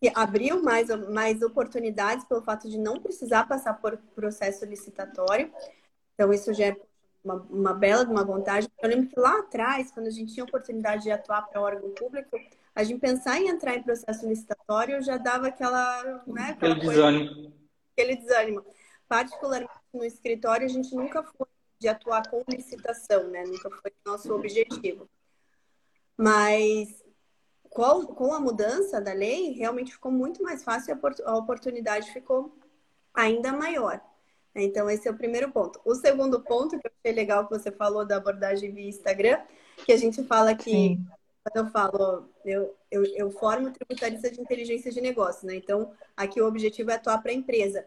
[0.00, 5.50] que abriu mais, mais oportunidades pelo fato de não precisar passar por processo licitatório.
[6.14, 6.76] Então, isso já é
[7.24, 8.70] uma, uma bela uma vantagem.
[8.80, 12.38] Eu lembro que lá atrás, quando a gente tinha oportunidade de atuar para órgão público,
[12.76, 17.10] a gente pensar em entrar em processo licitatório já dava aquela, né, aquela aquele coisa,
[17.10, 17.52] desânimo.
[17.92, 18.66] Aquele desânimo.
[19.08, 21.46] Particularmente no escritório, a gente nunca foi
[21.78, 23.44] de atuar com licitação, né?
[23.44, 25.08] Nunca foi nosso objetivo.
[26.18, 27.02] Mas
[27.70, 32.58] com, com a mudança da lei, realmente ficou muito mais fácil e a oportunidade ficou
[33.14, 34.02] ainda maior.
[34.54, 35.80] Então, esse é o primeiro ponto.
[35.82, 39.40] O segundo ponto, que eu achei legal que você falou da abordagem via Instagram,
[39.84, 41.06] que a gente fala que Sim
[41.54, 45.54] eu falo, eu, eu, eu formo tributarista de inteligência de negócio, né?
[45.54, 47.86] Então, aqui o objetivo é atuar para a empresa.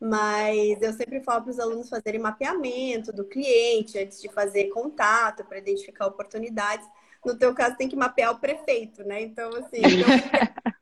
[0.00, 5.44] Mas eu sempre falo para os alunos fazerem mapeamento do cliente antes de fazer contato
[5.44, 6.86] para identificar oportunidades.
[7.24, 9.22] no teu caso tem que mapear o prefeito, né?
[9.22, 9.82] Então, assim.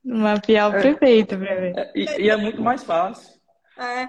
[0.00, 0.18] Então...
[0.18, 1.76] mapear o prefeito, pra ver.
[1.76, 3.38] É, e, e, é muito mais fácil.
[3.76, 4.06] É.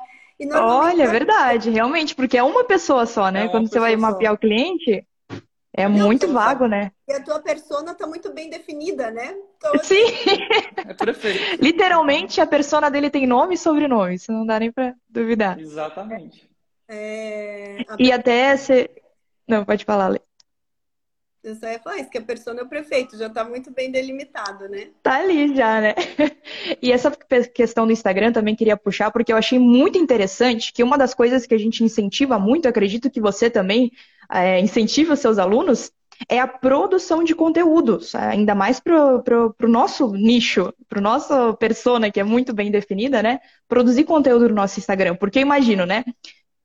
[0.53, 3.45] Olha, é verdade, realmente, porque é uma pessoa só, né?
[3.45, 4.35] É Quando você vai mapear só.
[4.35, 5.05] o cliente,
[5.79, 6.91] é Não, muito vago, né?
[7.07, 9.33] E a tua persona está muito bem definida, né?
[9.57, 10.05] Então, assim...
[10.07, 10.39] Sim.
[10.87, 11.39] É perfeito.
[11.63, 14.15] Literalmente, a persona dele tem nome e sobrenome.
[14.15, 15.57] Isso não dá nem para duvidar.
[15.57, 16.49] Exatamente.
[16.87, 17.85] É...
[17.97, 18.89] E até você...
[19.47, 20.19] Não, pode falar, Lê.
[21.41, 23.89] Eu só ia falar isso, que a persona é o prefeito, já está muito bem
[23.89, 24.89] delimitado, né?
[25.01, 25.95] Tá ali já, né?
[26.81, 27.11] E essa
[27.53, 31.45] questão do Instagram também queria puxar, porque eu achei muito interessante que uma das coisas
[31.45, 33.91] que a gente incentiva muito, acredito que você também
[34.29, 35.91] é, incentiva os seus alunos,
[36.27, 42.11] é a produção de conteúdos, ainda mais para o nosso nicho, para o nosso persona,
[42.11, 43.39] que é muito bem definida, né?
[43.67, 45.15] Produzir conteúdo no nosso Instagram.
[45.15, 46.03] Porque imagino, né?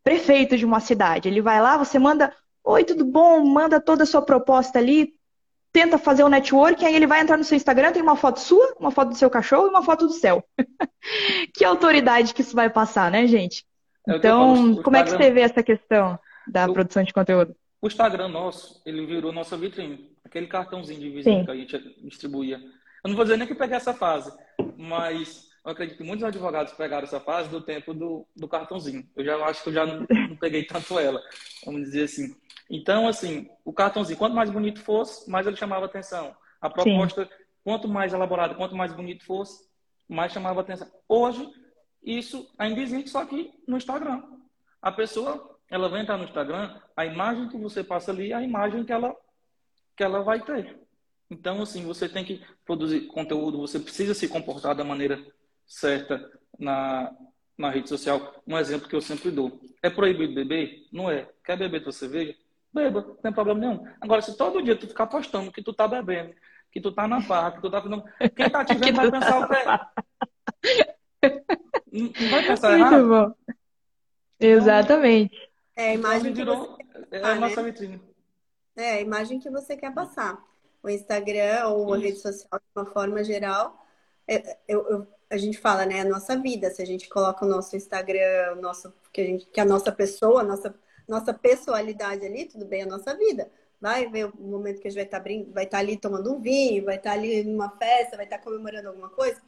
[0.02, 3.44] Prefeito de uma cidade, ele vai lá, você manda Oi, tudo bom?
[3.44, 5.14] Manda toda a sua proposta ali,
[5.70, 8.40] tenta fazer o um network, aí ele vai entrar no seu Instagram, tem uma foto
[8.40, 10.42] sua, uma foto do seu cachorro e uma foto do céu.
[11.52, 13.66] que autoridade que isso vai passar, né, gente?
[14.08, 17.54] É então, como é que você vê essa questão da produção de conteúdo?
[17.82, 20.10] O Instagram nosso, ele virou nossa vitrine.
[20.24, 21.44] Aquele cartãozinho de visita Sim.
[21.44, 22.56] que a gente distribuía.
[23.04, 24.32] Eu não vou dizer nem que peguei essa fase,
[24.78, 29.06] mas eu acredito que muitos advogados pegaram essa fase do tempo do, do cartãozinho.
[29.14, 31.20] Eu já acho que eu já não, não peguei tanto ela,
[31.64, 32.34] vamos dizer assim.
[32.70, 36.34] Então, assim, o cartãozinho, quanto mais bonito fosse, mais ele chamava atenção.
[36.60, 37.30] A proposta, Sim.
[37.62, 39.68] quanto mais elaborada, quanto mais bonito fosse,
[40.08, 40.90] mais chamava atenção.
[41.08, 41.46] Hoje,
[42.02, 44.22] isso ainda existe, só que no Instagram.
[44.80, 48.42] A pessoa, ela vai entrar no Instagram, a imagem que você passa ali é a
[48.42, 49.14] imagem que ela,
[49.96, 50.78] que ela vai ter.
[51.30, 55.24] Então, assim, você tem que produzir conteúdo, você precisa se comportar da maneira
[55.66, 57.14] certa na,
[57.56, 58.42] na rede social.
[58.46, 59.60] Um exemplo que eu sempre dou.
[59.82, 60.86] É proibido beber?
[60.92, 61.28] Não é.
[61.44, 62.36] Quer beber tua cerveja?
[62.74, 63.86] Beba, não tem problema nenhum.
[64.00, 66.34] Agora, se todo dia tu ficar postando que tu tá bebendo,
[66.72, 68.04] que tu tá na farra, que tu tá fazendo.
[68.34, 69.64] Quem tá te vendo vai pensar o quê?
[71.92, 73.08] Não vai pensar Muito errado?
[73.08, 73.54] Bom.
[74.40, 75.50] Exatamente.
[75.76, 77.70] É a imagem então, virou, que você é a nossa né?
[77.70, 78.02] vitrine.
[78.76, 80.42] É a imagem que você quer passar.
[80.82, 83.86] O Instagram ou a rede social, de uma forma geral,
[84.28, 86.70] é, eu, eu, a gente fala, né, a nossa vida.
[86.70, 89.90] Se a gente coloca o nosso Instagram, o nosso, que, a gente, que a nossa
[89.92, 90.74] pessoa, a nossa
[91.08, 93.50] nossa pessoalidade ali, tudo bem, a nossa vida.
[93.80, 96.32] Vai ver o momento que a gente vai estar, tá vai estar tá ali tomando
[96.32, 99.40] um vinho, vai estar tá ali numa festa, vai estar comemorando alguma coisa.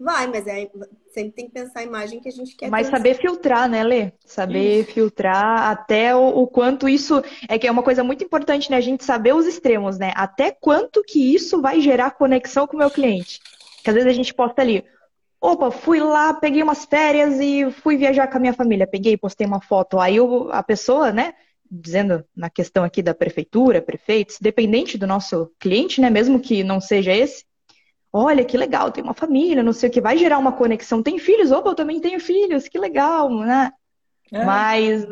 [0.00, 0.66] Vai, mas é,
[1.12, 2.70] sempre tem que pensar a imagem que a gente quer.
[2.70, 4.12] Mas saber filtrar, né, Lê?
[4.24, 4.92] Saber isso.
[4.92, 7.22] filtrar até o, o, quanto isso.
[7.46, 8.78] É que é uma coisa muito importante, né?
[8.78, 10.14] A gente saber os extremos, né?
[10.16, 13.40] Até quanto que isso vai gerar conexão com o meu cliente.
[13.84, 14.82] Que às vezes a gente posta ali,
[15.40, 18.86] Opa, fui lá, peguei umas férias e fui viajar com a minha família.
[18.86, 19.98] Peguei, postei uma foto.
[19.98, 21.34] Aí eu, a pessoa, né,
[21.70, 26.78] dizendo na questão aqui da prefeitura, prefeitos, dependente do nosso cliente, né, mesmo que não
[26.78, 27.46] seja esse,
[28.12, 31.02] olha que legal, tem uma família, não sei o que, vai gerar uma conexão.
[31.02, 31.50] Tem filhos?
[31.50, 33.72] Opa, eu também tenho filhos, que legal, né?
[34.30, 34.44] É.
[34.44, 35.06] Mas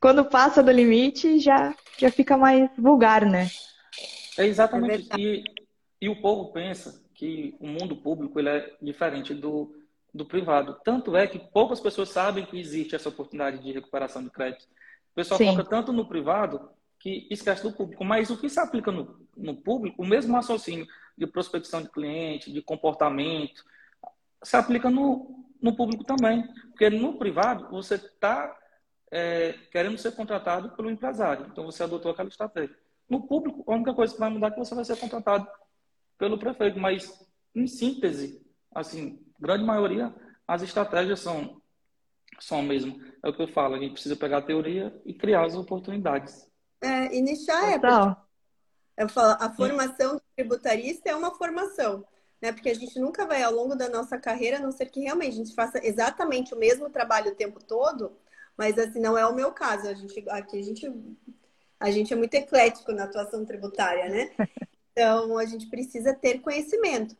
[0.00, 3.48] quando passa do limite, já, já fica mais vulgar, né?
[4.36, 5.08] É exatamente.
[5.12, 5.44] É e,
[6.00, 9.76] e o povo pensa que o mundo público ele é diferente do,
[10.12, 10.80] do privado.
[10.82, 14.64] Tanto é que poucas pessoas sabem que existe essa oportunidade de recuperação de crédito.
[15.12, 15.50] O pessoal Sim.
[15.50, 18.02] foca tanto no privado que esquece do público.
[18.06, 22.50] Mas o que se aplica no, no público, o mesmo raciocínio de prospecção de cliente,
[22.50, 23.62] de comportamento,
[24.42, 26.48] se aplica no, no público também.
[26.70, 28.56] Porque no privado, você está
[29.10, 31.48] é, querendo ser contratado pelo empresário.
[31.52, 32.74] Então, você adotou aquela estratégia.
[33.10, 35.46] No público, a única coisa que vai mudar é que você vai ser contratado
[36.20, 37.10] pelo prefeito, mas
[37.54, 40.14] em síntese, assim, grande maioria,
[40.46, 41.58] as estratégias são
[42.38, 42.98] são mesmo.
[43.22, 46.48] É o que eu falo, a gente precisa pegar a teoria e criar as oportunidades.
[46.80, 47.80] É, e nichar é,
[48.96, 52.04] eu falo, a formação do tributarista é uma formação,
[52.40, 52.52] né?
[52.52, 55.32] Porque a gente nunca vai ao longo da nossa carreira, a não ser que realmente
[55.32, 58.12] a gente faça exatamente o mesmo trabalho o tempo todo,
[58.56, 59.88] mas assim não é o meu caso.
[59.88, 60.92] A gente aqui a gente
[61.78, 64.30] a gente é muito eclético na atuação tributária, né?
[64.92, 67.16] Então, a gente precisa ter conhecimento.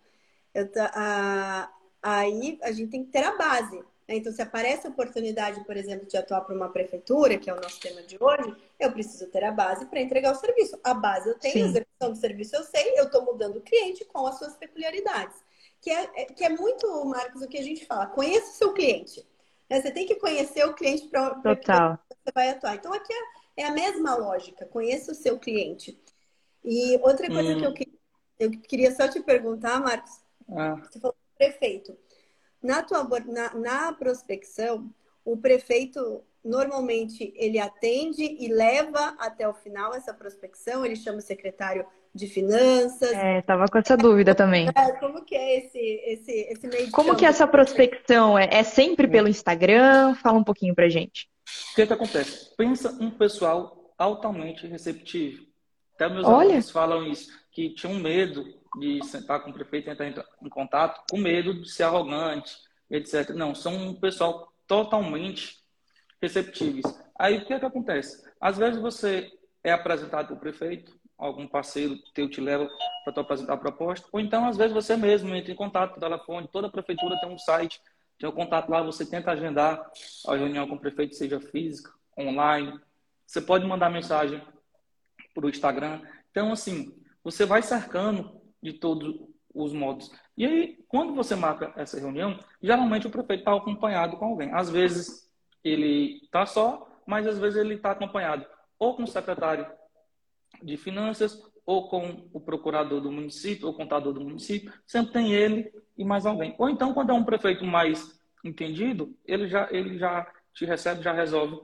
[0.54, 1.70] Eu, a,
[2.02, 3.76] aí, a gente tem que ter a base.
[3.76, 4.16] Né?
[4.16, 7.61] Então, se aparece a oportunidade, por exemplo, de atuar para uma prefeitura, que é o
[7.61, 10.78] nosso tema de hoje, eu preciso ter a base para entregar o serviço.
[10.83, 11.62] A base eu tenho, Sim.
[11.62, 15.37] a execução do serviço eu sei, eu estou mudando o cliente com as suas peculiaridades.
[15.80, 18.06] Que é, é, que é muito, Marcos, o que a gente fala.
[18.06, 19.26] Conheça o seu cliente.
[19.68, 19.80] Né?
[19.80, 21.40] Você tem que conhecer o cliente para
[22.22, 22.74] você vai atuar.
[22.74, 23.12] Então, aqui
[23.56, 24.66] é, é a mesma lógica.
[24.66, 25.98] Conheça o seu cliente.
[26.64, 27.73] E outra coisa hum.
[27.73, 27.88] que
[28.38, 30.12] eu, eu queria só te perguntar, Marcos,
[30.51, 30.77] ah.
[30.77, 31.96] você falou do prefeito.
[32.62, 34.90] Na, tua, na, na prospecção,
[35.25, 41.23] o prefeito, normalmente ele atende e leva até o final essa prospecção, ele chama o
[41.23, 43.12] secretário de finanças.
[43.12, 44.68] É, tava com essa dúvida também.
[44.77, 48.38] É, como que é esse, esse, esse meio de Como que é essa prospecção?
[48.38, 50.14] É, é sempre pelo Instagram?
[50.16, 51.29] Fala um pouquinho pra gente.
[51.73, 52.55] O que, que acontece?
[52.57, 55.49] Pensa um pessoal altamente receptivo.
[56.00, 56.48] Até meus Olha.
[56.48, 58.42] alunos falam isso, que tinham medo
[58.78, 62.56] de sentar com o prefeito e entrar em contato, com medo de ser arrogante,
[62.90, 63.34] etc.
[63.34, 65.58] Não, são um pessoal totalmente
[66.22, 66.86] receptíveis.
[67.18, 68.26] Aí o que, que acontece?
[68.40, 69.30] Às vezes você
[69.62, 72.66] é apresentado para o prefeito, algum parceiro teu te leva
[73.04, 76.00] para tu apresentar a proposta, ou então às vezes você mesmo entra em contato por
[76.00, 77.78] telefone, toda a prefeitura tem um site,
[78.18, 79.90] tem um contato lá, você tenta agendar
[80.26, 82.72] a reunião com o prefeito, seja física, online,
[83.26, 84.42] você pode mandar mensagem
[85.35, 86.01] para o Instagram.
[86.31, 89.21] Então, assim, você vai cercando de todos
[89.55, 90.11] os modos.
[90.37, 94.53] E aí, quando você marca essa reunião, geralmente o prefeito está acompanhado com alguém.
[94.55, 95.31] Às vezes
[95.62, 98.47] ele está só, mas às vezes ele está acompanhado
[98.81, 99.71] ou com o secretário
[100.62, 104.73] de finanças, ou com o procurador do município, ou contador do município.
[104.87, 106.55] Sempre tem ele e mais alguém.
[106.59, 111.12] Ou então, quando é um prefeito mais entendido, ele já, ele já te recebe, já
[111.12, 111.61] resolve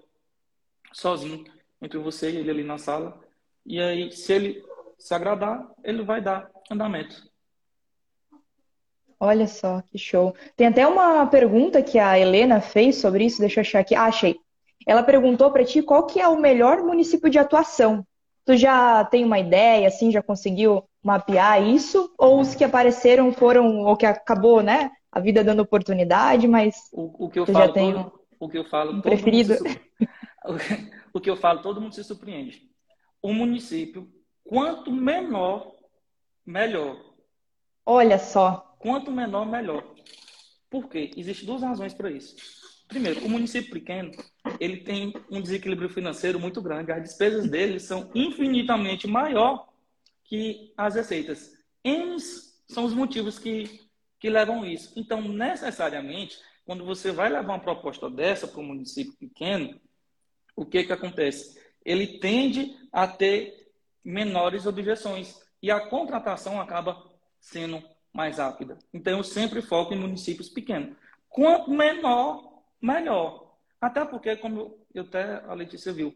[0.93, 1.45] sozinho
[1.81, 3.19] entre você e ele ali na sala.
[3.67, 4.63] E aí, se ele
[4.97, 7.29] se agradar, ele vai dar andamento.
[9.19, 10.35] Olha só, que show.
[10.55, 13.95] Tem até uma pergunta que a Helena fez sobre isso, deixa eu achar aqui.
[13.95, 14.37] Ah, achei.
[14.87, 18.07] Ela perguntou para ti qual que é o melhor município de atuação.
[18.45, 22.13] Tu já tem uma ideia, assim, já conseguiu mapear isso?
[22.17, 24.91] Ou os que apareceram foram, ou que acabou, né?
[25.11, 28.93] A vida dando oportunidade, mas O, o que eu falo, todo, o que eu falo,
[28.93, 29.55] um preferido?
[29.55, 29.79] se
[31.13, 32.76] o que eu falo, todo mundo se surpreende.
[33.27, 34.09] O município,
[34.45, 35.75] quanto menor,
[36.47, 36.97] melhor.
[37.85, 38.77] Olha só.
[38.79, 39.85] Quanto menor, melhor.
[40.71, 41.11] Por quê?
[41.17, 42.37] Existem duas razões para isso.
[42.87, 44.12] Primeiro, o município pequeno,
[44.61, 46.93] ele tem um desequilíbrio financeiro muito grande.
[46.93, 49.71] As despesas dele são infinitamente maior
[50.23, 51.51] que as receitas.
[51.83, 53.89] Eles são os motivos que,
[54.21, 54.93] que levam isso.
[54.95, 59.81] Então, necessariamente, quando você vai levar uma proposta dessa para um município pequeno,
[60.55, 61.66] o que que acontece?
[61.87, 63.70] Ele tende a ter
[64.05, 67.03] menores objeções e a contratação acaba
[67.40, 68.77] sendo mais rápida.
[68.92, 70.96] Então, eu sempre foco em municípios pequenos.
[71.29, 73.55] Quanto menor, melhor.
[73.81, 76.12] Até porque, como eu até a Letícia viu,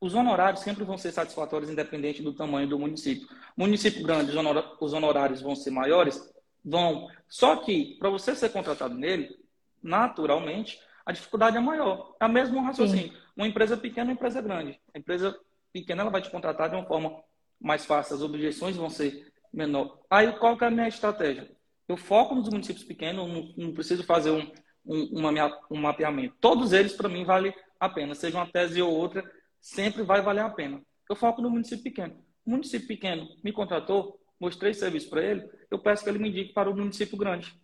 [0.00, 3.28] os honorários sempre vão ser satisfatórios, independente do tamanho do município.
[3.54, 4.32] Município grande,
[4.80, 6.32] os honorários vão ser maiores?
[6.64, 7.08] Vão.
[7.28, 9.36] Só que, para você ser contratado nele,
[9.82, 12.16] naturalmente, a dificuldade é maior.
[12.20, 13.12] É o mesmo raciocínio.
[13.36, 14.80] Uma empresa pequena uma empresa grande.
[14.94, 15.38] A empresa
[15.72, 17.22] pequena ela vai te contratar de uma forma
[17.60, 20.00] mais fácil, as objeções vão ser menor.
[20.08, 21.50] Aí, qual que é a minha estratégia?
[21.86, 24.50] Eu foco nos municípios pequenos, não, não preciso fazer um,
[24.86, 25.30] um, uma
[25.70, 26.36] um mapeamento.
[26.40, 28.14] Todos eles, para mim, vale a pena.
[28.14, 29.28] Seja uma tese ou outra,
[29.60, 30.80] sempre vai valer a pena.
[31.08, 32.24] Eu foco no município pequeno.
[32.46, 36.54] O município pequeno me contratou, mostrei serviço para ele, eu peço que ele me indique
[36.54, 37.54] para o município grande.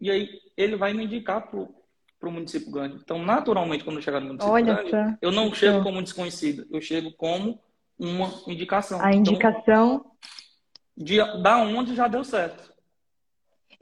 [0.00, 1.66] E aí, ele vai me indicar para
[2.28, 2.96] o município grande.
[2.96, 4.96] Então, naturalmente, quando eu chegar no município Olha grande, só.
[5.22, 7.60] eu não chego como desconhecido, eu chego como
[7.98, 9.00] uma indicação.
[9.00, 10.04] A Então, indicação.
[10.96, 12.70] de, da onde já deu certo.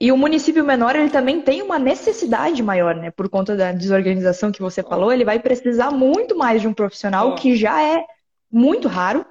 [0.01, 3.11] E o município menor, ele também tem uma necessidade maior, né?
[3.11, 7.35] Por conta da desorganização que você falou, ele vai precisar muito mais de um profissional,
[7.35, 8.05] que já é
[8.51, 9.27] muito raro.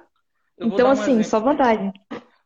[0.60, 1.24] Então, um assim, exemplo.
[1.24, 1.92] só vantagem.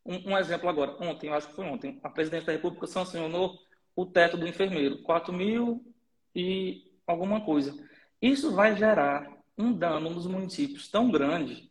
[0.06, 0.96] Um, um exemplo agora.
[1.00, 3.54] Ontem, eu acho que foi ontem, a presidente da República sancionou
[3.96, 5.82] o teto do enfermeiro, 4 mil
[6.34, 7.74] e alguma coisa.
[8.20, 11.70] Isso vai gerar um dano nos municípios tão grande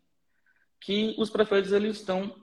[0.80, 2.36] que os prefeitos eles estão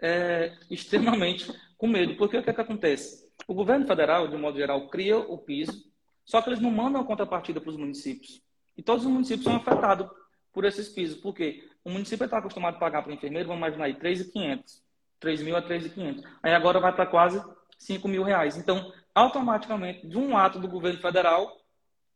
[0.00, 2.16] é, extremamente com medo.
[2.16, 3.28] Porque o que, é que acontece?
[3.46, 5.84] O governo federal, de modo geral, cria o piso,
[6.24, 8.42] só que eles não mandam a contrapartida para os municípios.
[8.76, 10.08] E todos os municípios são afetados
[10.52, 11.20] por esses pisos.
[11.20, 11.68] Por quê?
[11.84, 14.82] O município está acostumado a pagar para o enfermeiro, vamos imaginar aí, 3.500.
[15.20, 16.22] 3 mil a 3.500.
[16.42, 17.42] Aí agora vai para quase
[17.78, 18.56] 5 mil reais.
[18.56, 21.56] Então, automaticamente, de um ato do governo federal,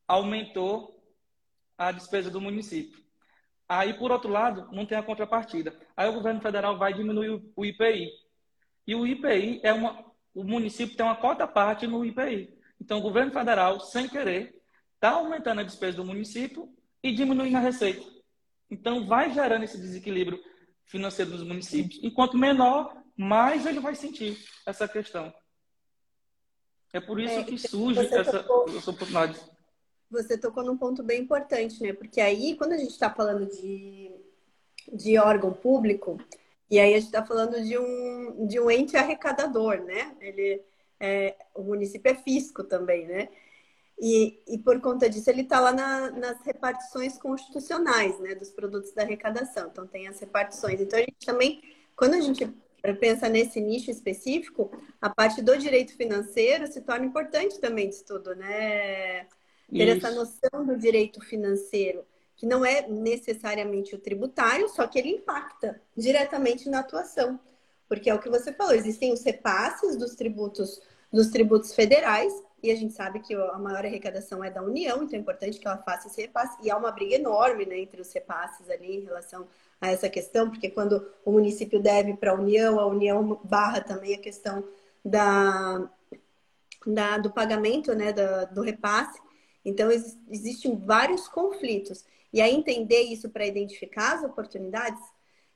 [0.07, 1.01] aumentou
[1.79, 3.01] a despesa do município.
[3.69, 5.75] Aí, por outro lado, não tem a contrapartida.
[5.97, 8.11] Aí o governo federal vai diminuir o IPI.
[8.87, 10.13] E o IPI é uma.
[10.35, 12.59] O município tem uma cota parte no IPI.
[12.81, 14.55] Então, o governo federal, sem querer,
[14.95, 16.69] está aumentando a despesa do município
[17.03, 18.03] e diminuindo a receita.
[18.71, 20.43] Então, vai gerando esse desequilíbrio
[20.87, 22.01] financeiro dos municípios.
[22.03, 25.33] Enquanto menor, mais ele vai sentir essa questão.
[26.93, 29.41] É por isso É, que surge você essa, tocou- essa oportunidade.
[30.11, 31.93] Você tocou num ponto bem importante, né?
[31.93, 34.11] Porque aí, quando a gente está falando de,
[34.93, 36.19] de órgão público,
[36.71, 40.15] e aí a gente está falando de um, de um ente arrecadador, né?
[40.21, 40.63] Ele,
[41.01, 43.29] é, o município é fisco também, né?
[43.99, 48.93] E, e por conta disso, ele está lá na, nas repartições constitucionais né, dos produtos
[48.93, 49.69] da arrecadação.
[49.71, 50.81] Então, tem as repartições.
[50.81, 51.63] Então, a gente também,
[51.95, 52.53] quando a gente
[52.99, 58.35] pensa nesse nicho específico, a parte do direito financeiro se torna importante também de estudo,
[58.35, 59.25] né?
[59.71, 60.07] Ter Isso.
[60.07, 65.81] essa noção do direito financeiro, que não é necessariamente o tributário, só que ele impacta
[65.97, 67.39] diretamente na atuação.
[67.89, 70.81] Porque é o que você falou, existem os repasses dos tributos
[71.13, 75.19] dos tributos federais, e a gente sabe que a maior arrecadação é da União, então
[75.19, 76.57] é importante que ela faça esse repasse.
[76.63, 79.47] E há uma briga enorme né, entre os repasses ali em relação
[79.83, 84.15] a essa questão, porque quando o município deve para a União, a União barra também
[84.15, 84.63] a questão
[85.05, 85.91] da,
[86.87, 89.21] da do pagamento né, da, do repasse.
[89.65, 92.05] Então, ex existem vários conflitos.
[92.33, 95.03] E aí, entender isso para identificar as oportunidades,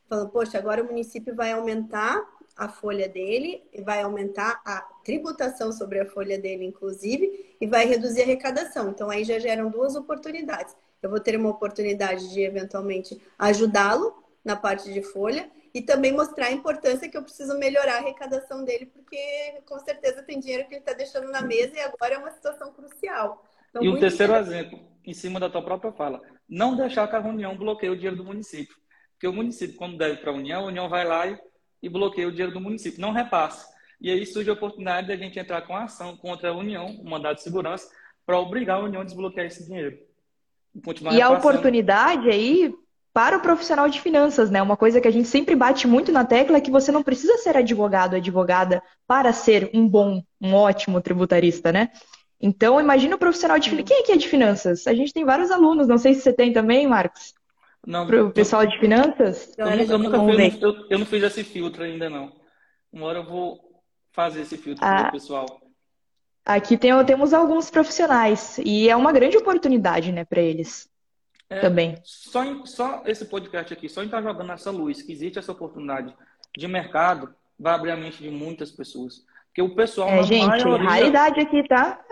[0.08, 2.20] falando, poxa, agora o município vai aumentar
[2.56, 8.22] a folha dele, vai aumentar a tributação sobre a folha dele, inclusive, e vai reduzir
[8.22, 8.90] a arrecadação.
[8.90, 10.74] Então, aí já geram duas oportunidades.
[11.02, 16.46] Eu vou ter uma oportunidade de, eventualmente, ajudá-lo na parte de folha e também mostrar
[16.46, 20.74] a importância que eu preciso melhorar a arrecadação dele, porque com certeza tem dinheiro que
[20.74, 23.44] ele está deixando na mesa e agora é uma situação crucial.
[23.70, 27.20] Então, e um terceiro exemplo, em cima da tua própria fala, não deixar que a
[27.20, 28.76] União bloqueie o dinheiro do município.
[29.12, 31.38] Porque o município, quando deve para a União, a União vai lá e
[31.82, 33.68] e bloqueia o dinheiro do município, não repassa.
[34.00, 36.87] E aí surge a oportunidade de a gente entrar com a ação contra a União,
[36.87, 37.88] um mandado de segurança,
[38.24, 39.98] para obrigar a União a desbloquear esse dinheiro.
[41.10, 42.74] E, e a oportunidade aí
[43.12, 44.60] para o profissional de finanças, né?
[44.60, 47.38] Uma coisa que a gente sempre bate muito na tecla é que você não precisa
[47.38, 51.88] ser advogado ou advogada para ser um bom, um ótimo tributarista, né?
[52.38, 53.88] Então, imagina o profissional de finanças.
[53.88, 54.86] Quem é que é de finanças?
[54.86, 57.32] A gente tem vários alunos, não sei se você tem também, Marcos.
[57.86, 59.54] Não, para o pessoal de finanças?
[59.56, 62.32] Eu, eu nunca fiz, eu, eu, não fiz esse filtro ainda, não.
[62.92, 63.58] Uma hora eu vou
[64.12, 65.46] fazer esse filtro ah, para o pessoal.
[66.46, 70.88] Aqui tem, temos alguns profissionais e é uma grande oportunidade, né, para eles
[71.50, 71.98] é, também.
[72.04, 75.50] Só, em, só esse podcast aqui, só em estar jogando essa luz, que existe essa
[75.50, 76.14] oportunidade
[76.56, 79.26] de mercado, vai abrir a mente de muitas pessoas.
[79.46, 80.09] Porque o pessoal.
[80.09, 82.04] É, gente, maioria, raridade aqui, tá?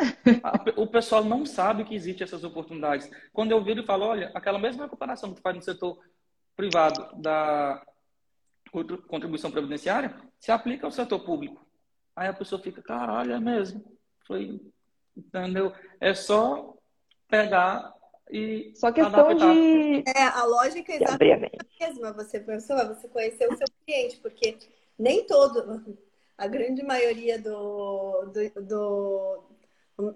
[0.76, 3.08] o pessoal não sabe que existem essas oportunidades.
[3.32, 5.96] Quando eu viro e falo, olha, aquela mesma comparação que tu faz no setor
[6.56, 7.80] privado da
[9.06, 11.64] contribuição previdenciária, se aplica ao setor público.
[12.16, 13.84] Aí a pessoa fica, caralho, é mesmo.
[14.26, 14.60] Foi,
[15.16, 15.72] entendeu?
[16.00, 16.74] É só
[17.28, 17.94] pegar
[18.30, 18.72] e.
[18.76, 19.54] Só questão adaptar.
[19.54, 20.04] de.
[20.06, 22.12] É, a lógica é exatamente a mesma.
[22.12, 24.56] Você, pessoa, você conhecer o seu cliente, porque
[24.98, 25.96] nem todo
[26.36, 29.44] a grande maioria do, do, do,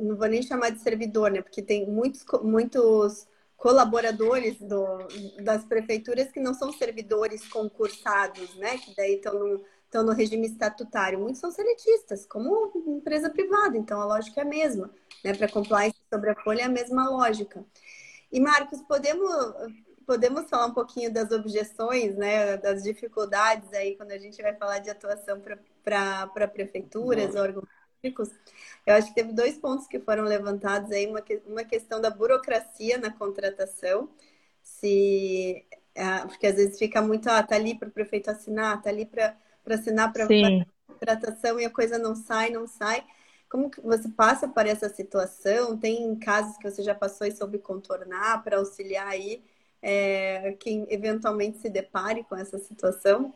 [0.01, 1.43] não vou nem chamar de servidor, né?
[1.43, 5.07] Porque tem muitos, muitos colaboradores do,
[5.43, 8.79] das prefeituras que não são servidores concursados, né?
[8.79, 11.19] Que daí estão no, estão no regime estatutário.
[11.19, 13.77] Muitos são seletistas, como empresa privada.
[13.77, 14.91] Então a lógica é a mesma,
[15.25, 15.35] né?
[15.35, 17.65] Para compliance sobre a folha é a mesma lógica.
[18.31, 19.31] E Marcos, podemos
[20.07, 24.79] podemos falar um pouquinho das objeções, né, das dificuldades aí quando a gente vai falar
[24.79, 25.39] de atuação
[25.85, 27.69] para prefeituras, órgãos
[28.01, 28.31] públicos.
[28.87, 32.97] Eu acho que teve dois pontos que foram levantados aí, uma, uma questão da burocracia
[32.97, 34.09] na contratação,
[34.63, 38.89] se é, porque às vezes fica muito, ah, tá ali para o prefeito assinar, tá
[38.89, 39.37] ali para
[39.73, 40.27] assinar para
[40.87, 43.05] contratação e a coisa não sai, não sai.
[43.49, 45.77] Como que você passa por essa situação?
[45.77, 49.43] Tem casos que você já passou e soube contornar para auxiliar aí
[49.81, 53.33] é, quem eventualmente se depare com essa situação?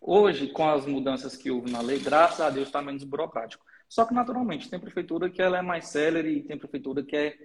[0.00, 3.64] Hoje, com as mudanças que houve na lei, graças a Deus está menos burocrático.
[3.88, 7.36] Só que, naturalmente, tem prefeitura que ela é mais célere e tem prefeitura que é,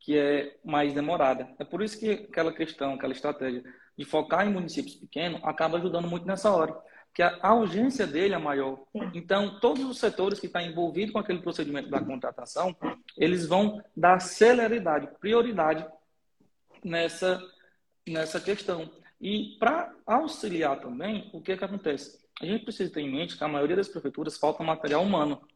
[0.00, 1.48] que é mais demorada.
[1.58, 3.62] É por isso que aquela questão, aquela estratégia
[3.96, 6.76] de focar em municípios pequenos acaba ajudando muito nessa hora.
[7.12, 8.84] Porque a, urgência dele é maior.
[9.12, 12.74] Então, todos os setores que estão envolvidos com aquele procedimento da contratação,
[13.18, 15.86] eles vão dar celeridade, prioridade
[16.82, 17.38] nessa,
[18.08, 18.90] nessa questão.
[19.20, 22.18] E para auxiliar também, o que, é que acontece?
[22.40, 25.46] A gente precisa ter em mente que a maioria das prefeituras falta material humano.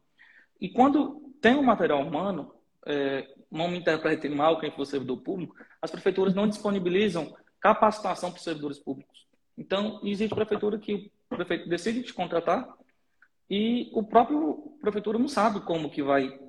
[0.61, 2.53] E quando tem um material humano,
[2.85, 8.37] é, não me interprete mal quem for servidor público, as prefeituras não disponibilizam capacitação para
[8.37, 9.25] os servidores públicos.
[9.57, 12.67] Então, existe prefeitura que o prefeito decide te contratar
[13.49, 16.39] e o próprio prefeitura não sabe como que vai,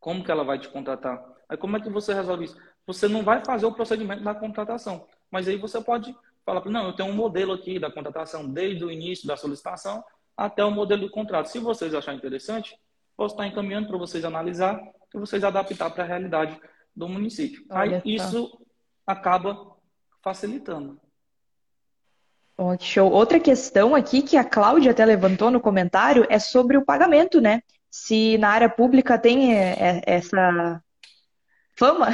[0.00, 1.22] como que ela vai te contratar.
[1.48, 2.56] Aí como é que você resolve isso?
[2.88, 5.06] você não vai fazer o procedimento da contratação.
[5.30, 8.90] Mas aí você pode falar, não, eu tenho um modelo aqui da contratação desde o
[8.90, 10.02] início da solicitação
[10.34, 11.50] até o modelo do contrato.
[11.50, 12.74] Se vocês acharem interessante,
[13.14, 14.80] posso estar encaminhando para vocês analisar
[15.14, 16.58] e vocês adaptar para a realidade
[16.96, 17.62] do município.
[17.68, 18.58] Olha aí isso
[19.06, 19.76] acaba
[20.22, 20.98] facilitando.
[22.60, 23.08] Oh, show.
[23.12, 27.62] Outra questão aqui que a Cláudia até levantou no comentário é sobre o pagamento, né?
[27.88, 30.82] Se na área pública tem é, é, essa
[31.76, 32.08] fama,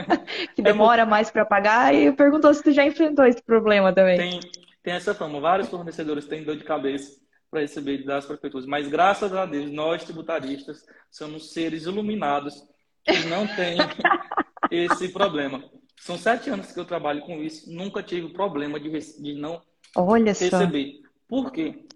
[0.56, 4.16] que é demora mais para pagar, e perguntou se tu já enfrentou esse problema também.
[4.16, 4.40] Tem,
[4.82, 5.38] tem essa fama.
[5.38, 7.20] Vários fornecedores têm dor de cabeça
[7.50, 12.66] para receber das prefeituras, mas graças a Deus, nós tributaristas somos seres iluminados
[13.04, 13.76] que não tem
[14.70, 15.62] esse problema.
[15.98, 19.60] São sete anos que eu trabalho com isso, nunca tive problema de, de não
[19.96, 20.34] Olha.
[20.34, 20.58] Só.
[21.28, 21.86] Por quê?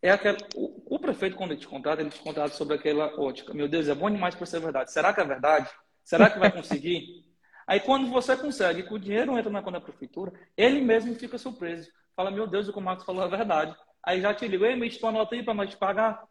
[0.00, 3.54] É aquela, o, o, prefeito, quando ele te contrata, ele te contrata sobre aquela ótica.
[3.54, 4.92] Meu Deus, é bom demais para ser verdade.
[4.92, 5.68] Será que é verdade?
[6.04, 7.24] Será que vai conseguir?
[7.66, 11.38] Aí quando você consegue, que o dinheiro entra na conta da prefeitura, ele mesmo fica
[11.38, 11.90] surpreso.
[12.14, 13.74] Fala, meu Deus, o que o Marcos falou é verdade.
[14.02, 16.22] Aí já te liga, ei, me tua nota aí para nós te pagar.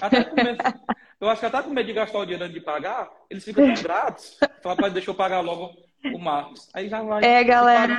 [0.00, 0.62] Até com medo,
[1.20, 3.66] eu acho que até com medo de gastar o dinheiro antes de pagar, eles ficam
[3.74, 4.38] tão gratos.
[4.62, 5.74] Fala, deixa eu pagar logo
[6.04, 6.68] o Marcos.
[6.72, 7.24] Aí já vai.
[7.24, 7.98] É, galera,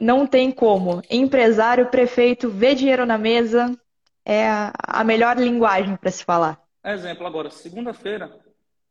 [0.00, 1.02] não tem como.
[1.10, 3.76] Empresário, prefeito, vê dinheiro na mesa,
[4.24, 4.46] é
[4.78, 6.60] a melhor linguagem para se falar.
[6.84, 8.38] Exemplo, agora, segunda-feira,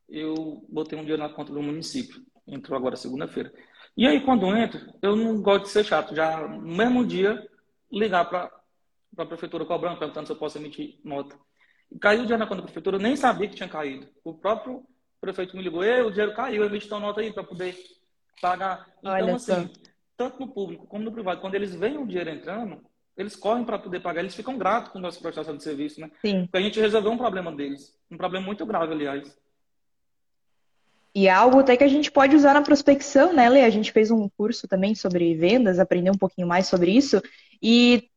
[0.10, 2.22] eu botei um dinheiro na conta do município.
[2.48, 3.52] Entrou agora segunda-feira.
[3.96, 6.16] E aí, quando entro, eu não gosto de ser chato.
[6.16, 7.48] Já no mesmo dia,
[7.92, 8.52] ligar para
[9.18, 11.38] a prefeitura cobrando, perguntando se eu posso emitir nota.
[12.02, 14.08] Caiu o dinheiro na conta da prefeitura, eu nem sabia que tinha caído.
[14.24, 14.84] O próprio
[15.22, 17.78] prefeito me ligou, Ei, o dinheiro caiu, emite tua nota aí para poder
[18.42, 18.88] pagar.
[19.00, 19.93] Então, Olha assim, só.
[20.18, 22.82] Tanto no público como no privado, quando eles veem o dinheiro entrando,
[23.16, 26.10] eles correm para poder pagar, eles ficam gratos com a nossa prestação de serviço, né?
[26.22, 26.44] Sim.
[26.44, 27.96] Porque a gente resolveu um problema deles.
[28.10, 29.38] Um problema muito grave, aliás.
[31.16, 33.62] E é algo até que a gente pode usar na prospecção, né, Lê?
[33.62, 37.22] A gente fez um curso também sobre vendas, aprendeu um pouquinho mais sobre isso.
[37.62, 38.10] E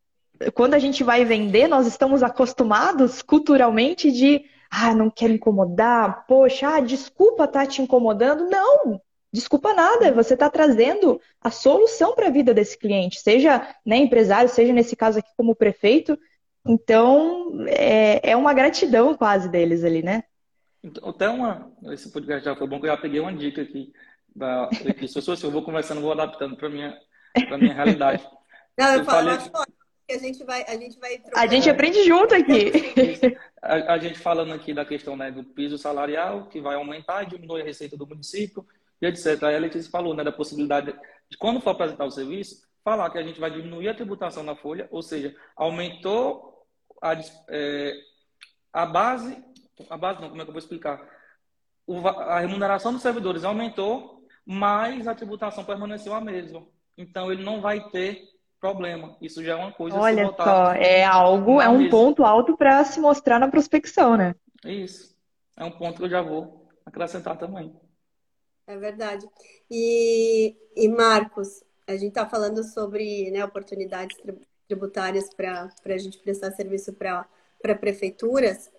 [0.54, 6.76] quando a gente vai vender, nós estamos acostumados culturalmente de ah, não quero incomodar, poxa,
[6.76, 8.48] ah, desculpa tá te incomodando.
[8.48, 9.00] Não,
[9.36, 14.48] desculpa nada, você está trazendo a solução para a vida desse cliente, seja né, empresário,
[14.48, 16.18] seja nesse caso aqui como prefeito.
[16.66, 20.24] Então, é, é uma gratidão quase deles ali, né?
[20.82, 21.70] Então, até uma.
[21.92, 23.92] Esse podcast já foi bom que eu já peguei uma dica aqui.
[24.34, 25.06] Da, aqui.
[25.06, 26.98] Se eu sou assim, eu vou conversando, vou adaptando para minha,
[27.50, 28.26] a minha realidade.
[28.78, 29.50] Não, eu, eu falo, falei...
[30.08, 32.72] que a gente vai, a gente vai A gente aprende junto aqui.
[33.62, 37.26] A, a, gente falando aqui da questão né, do piso salarial, que vai aumentar e
[37.26, 38.64] diminuir a receita do município,
[39.00, 39.42] e etc.
[39.44, 40.94] Aí a Letícia falou né, da possibilidade
[41.30, 44.54] de, quando for apresentar o serviço, falar que a gente vai diminuir a tributação na
[44.54, 46.64] folha, ou seja, aumentou
[47.02, 47.14] a,
[47.50, 47.92] é,
[48.72, 49.44] a base
[49.90, 51.00] a base não, como é que eu vou explicar?
[51.86, 56.66] O, a remuneração dos servidores aumentou, mas a tributação permaneceu a mesma.
[56.96, 58.22] Então ele não vai ter
[58.58, 59.16] problema.
[59.20, 62.98] Isso já é uma coisa Olha só, é algo, é um ponto alto para se
[62.98, 64.34] mostrar na prospecção, né?
[64.64, 65.14] Isso.
[65.56, 67.74] É um ponto que eu já vou acrescentar também.
[68.66, 69.28] É verdade.
[69.70, 74.16] E, e Marcos, a gente está falando sobre né, oportunidades
[74.66, 77.28] tributárias para a gente prestar serviço para
[77.80, 78.70] prefeituras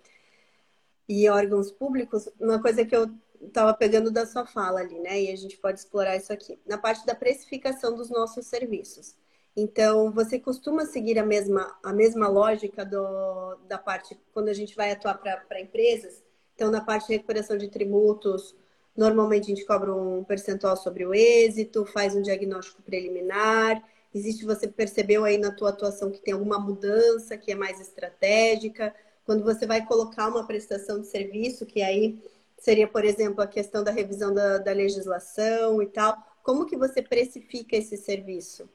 [1.07, 3.09] e órgãos públicos, uma coisa que eu
[3.41, 5.21] estava pegando da sua fala ali, né?
[5.21, 6.59] E a gente pode explorar isso aqui.
[6.65, 9.15] Na parte da precificação dos nossos serviços.
[9.55, 14.75] Então, você costuma seguir a mesma, a mesma lógica do, da parte, quando a gente
[14.75, 16.23] vai atuar para empresas?
[16.55, 18.55] Então, na parte de recuperação de tributos,
[18.97, 23.81] normalmente a gente cobra um percentual sobre o êxito, faz um diagnóstico preliminar.
[24.13, 28.93] Existe, você percebeu aí na tua atuação que tem alguma mudança que é mais estratégica?
[29.27, 32.17] quando você vai colocar uma prestação de serviço, que aí
[32.57, 37.01] seria, por exemplo, a questão da revisão da, da legislação e tal, como que você
[37.01, 38.69] precifica esse serviço?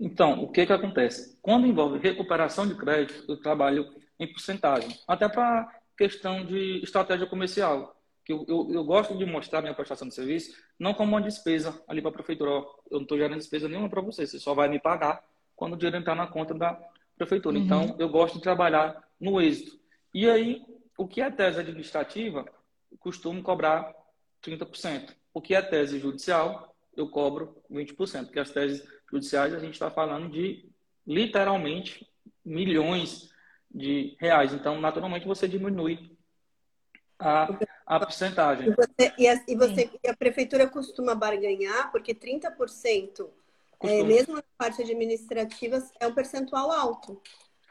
[0.00, 1.38] Então, o que que acontece?
[1.40, 3.86] Quando envolve recuperação de crédito, eu trabalho
[4.18, 9.60] em porcentagem, até para questão de estratégia comercial, que eu, eu, eu, gosto de mostrar
[9.60, 12.50] minha prestação de serviço não como uma despesa ali para a prefeitura.
[12.50, 15.24] Eu não estou gerando despesa nenhuma para você, você só vai me pagar
[15.56, 16.80] quando o dinheiro entrar na conta da
[17.16, 17.56] prefeitura.
[17.56, 17.64] Uhum.
[17.64, 19.78] Então, eu gosto de trabalhar no êxito.
[20.14, 20.62] E aí,
[20.96, 22.44] o que é tese administrativa,
[22.90, 23.92] eu costumo cobrar
[24.42, 25.14] 30%.
[25.34, 29.90] O que é tese judicial, eu cobro 20%, porque as teses judiciais a gente está
[29.90, 30.68] falando de
[31.06, 32.06] literalmente
[32.44, 33.30] milhões
[33.70, 34.52] de reais.
[34.52, 36.16] Então, naturalmente, você diminui
[37.18, 37.48] a,
[37.96, 38.68] a porcentagem.
[38.68, 43.28] E, você, e, a, e, você, e a prefeitura costuma barganhar, porque 30%,
[43.80, 47.20] é, mesmo na parte administrativa, é um percentual alto.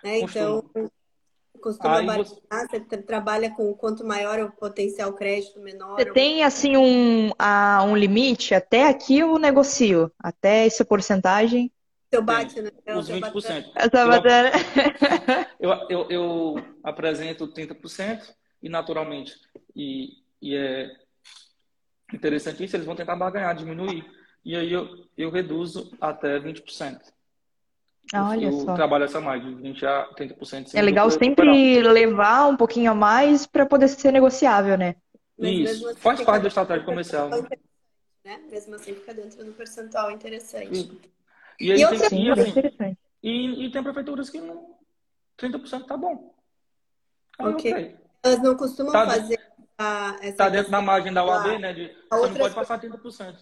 [0.03, 0.19] Né?
[0.19, 0.63] Então,
[1.61, 2.79] costuma Aí você...
[2.79, 5.95] você trabalha com quanto maior o potencial crédito, menor.
[5.95, 8.53] Você tem assim um, uh, um limite?
[8.53, 11.71] Até aqui eu negocio, até essa porcentagem.
[12.13, 12.71] Seu bate, né?
[12.93, 13.71] Os 20%.
[15.59, 19.33] Eu, eu, eu, eu apresento 30% e naturalmente,
[19.75, 20.91] e, e é
[22.13, 24.05] interessante isso, eles vão tentar barganhar, diminuir.
[24.43, 26.99] E aí eu, eu reduzo até 20%.
[28.13, 28.73] Olha eu só.
[28.75, 30.71] trabalho essa margem, 20 a 30%.
[30.73, 34.95] É legal sempre levar um pouquinho a mais para poder ser negociável, né?
[35.37, 37.29] Isso, assim, faz parte da estratégia comercial.
[37.29, 38.39] Né?
[38.49, 40.91] Mesmo assim, fica dentro do percentual interessante.
[41.59, 42.99] E, e aí e tem, sim, assim, interessante.
[43.23, 44.75] E, e tem prefeituras que não.
[45.39, 46.35] 30% tá bom.
[47.39, 47.71] Aí, okay.
[47.71, 47.95] ok.
[48.23, 49.39] Elas não costumam tá fazer
[50.37, 51.73] Tá dentro da margem da UAB, né?
[51.73, 53.37] De, você não pode passar 30%.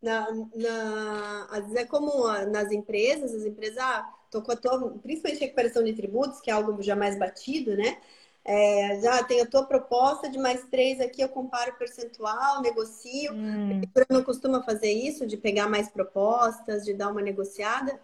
[0.00, 4.98] Na, na, às vezes é comum nas empresas, as empresas, ah, tô com a tua,
[4.98, 7.98] principalmente recuperação de tributos, que é algo já mais batido, né?
[8.44, 13.32] É, já tem a tua proposta de mais três aqui, eu comparo o percentual, negocio.
[13.32, 13.82] Hum.
[13.94, 18.00] A não costuma fazer isso, de pegar mais propostas, de dar uma negociada?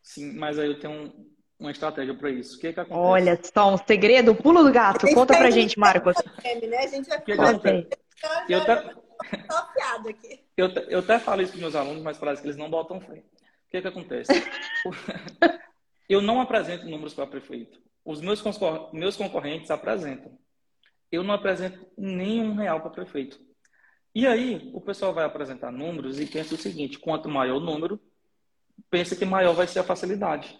[0.00, 2.56] Sim, mas aí eu tenho um, uma estratégia para isso.
[2.56, 3.00] O que, que acontece?
[3.00, 5.06] Olha só, um segredo, o pulo do gato.
[5.14, 6.14] Conta pra gente, Marcos.
[6.16, 6.78] Né?
[6.78, 7.60] A gente vai ficar.
[8.48, 8.94] Eu até...
[10.56, 13.18] Eu, eu até falo isso para meus alunos, mas parece que eles não botam fé.
[13.18, 14.32] O que, que acontece?
[16.08, 17.78] eu não apresento números para prefeito.
[18.04, 18.42] Os meus,
[18.92, 20.38] meus concorrentes apresentam.
[21.10, 23.38] Eu não apresento nenhum real para prefeito.
[24.14, 28.00] E aí, o pessoal vai apresentar números e pensa o seguinte: quanto maior o número,
[28.88, 30.56] pensa que maior vai ser a facilidade.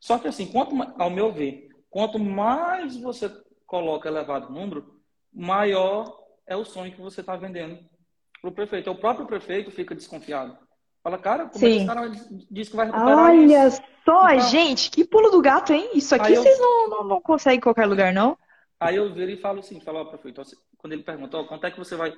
[0.00, 3.30] Só que assim, quanto, ao meu ver, quanto mais você
[3.66, 5.00] coloca elevado número,
[5.32, 7.78] maior é o sonho que você está vendendo
[8.40, 8.90] para o prefeito.
[8.90, 10.56] O próprio prefeito fica desconfiado.
[11.02, 11.66] Fala, cara, como Sim.
[11.66, 12.10] é que esse cara
[12.50, 13.80] diz que vai recuperar Olha isso?
[14.04, 15.90] só, então, gente, que pulo do gato, hein?
[15.94, 18.36] Isso aqui eu, vocês não, não, não, conseguem em qualquer lugar, não?
[18.80, 20.42] Aí eu viro e falo assim, falo, ao prefeito,
[20.76, 22.12] quando ele perguntou, quanto é que você vai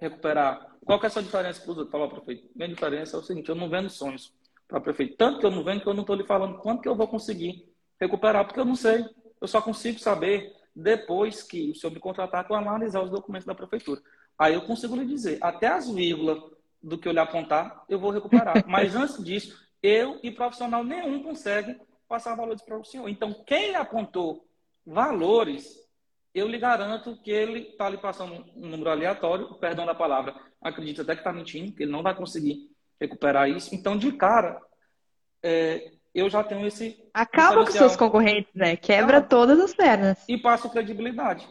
[0.00, 0.74] recuperar?
[0.84, 1.92] Qual que é a sua diferença para os outros?
[1.92, 4.32] Fala, prefeito, minha diferença é o seguinte, eu não vendo sonhos
[4.70, 5.16] para prefeito.
[5.16, 7.08] Tanto que eu não vendo que eu não estou lhe falando quanto que eu vou
[7.08, 7.68] conseguir
[8.00, 9.04] recuperar, porque eu não sei.
[9.40, 13.54] Eu só consigo saber depois que o senhor me contratar com analisar os documentos da
[13.54, 14.00] prefeitura.
[14.38, 16.38] Aí eu consigo lhe dizer, até as vírgulas
[16.82, 18.64] do que eu lhe apontar, eu vou recuperar.
[18.66, 21.76] Mas antes disso, eu e profissional nenhum consegue
[22.08, 23.08] passar valores para o senhor.
[23.08, 24.46] Então, quem apontou
[24.86, 25.76] valores,
[26.34, 31.02] eu lhe garanto que ele está lhe passando um número aleatório, perdão da palavra, acredito
[31.02, 32.69] até que está mentindo, que ele não vai conseguir
[33.00, 33.74] recuperar isso.
[33.74, 34.60] Então, de cara,
[35.42, 37.02] é, eu já tenho esse.
[37.14, 38.76] Acaba com seus concorrentes, né?
[38.76, 40.18] Quebra ah, todas as pernas.
[40.28, 41.48] E passo credibilidade.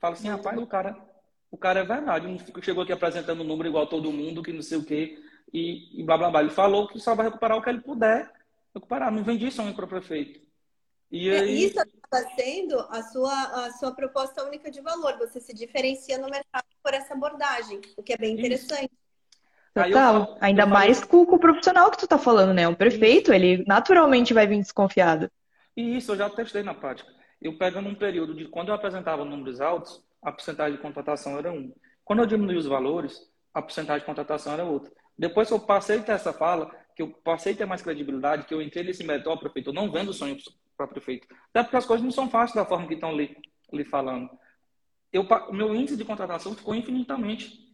[0.00, 0.96] Fala assim, rapaz, o cara,
[1.50, 2.26] o cara é verdade.
[2.26, 5.18] Não chegou aqui apresentando um número igual a todo mundo, que não sei o quê,
[5.52, 6.40] e, e blá blá blá.
[6.40, 8.30] Ele falou que só vai recuperar o que ele puder
[8.74, 9.10] recuperar.
[9.10, 10.40] Não vendi sonho para o prefeito.
[11.10, 11.64] E é, aí...
[11.64, 15.18] Isso acaba sendo a sua, a sua proposta única de valor.
[15.18, 18.84] Você se diferencia no mercado por essa abordagem, o que é bem interessante.
[18.84, 18.99] Isso.
[19.74, 19.92] Total.
[19.92, 22.66] Falo, Ainda mais com, com, o profissional que tu tá falando, né?
[22.66, 25.30] Um prefeito, ele naturalmente vai vir desconfiado.
[25.76, 27.10] E isso eu já testei na prática.
[27.40, 31.52] Eu pego num período de quando eu apresentava números altos, a porcentagem de contratação era
[31.52, 31.72] um.
[32.04, 33.18] Quando eu diminui os valores,
[33.54, 34.92] a porcentagem de contratação era outra.
[35.16, 38.46] Depois que eu passei a ter essa fala, que eu passei a ter mais credibilidade,
[38.46, 40.36] que eu entrei nesse método, ó, prefeito, eu não vendo sonho
[40.76, 41.28] para prefeito.
[41.50, 43.36] Até porque as coisas não são fáceis da forma que estão ali,
[43.72, 44.28] ali falando.
[45.12, 47.69] Eu, o meu índice de contratação ficou infinitamente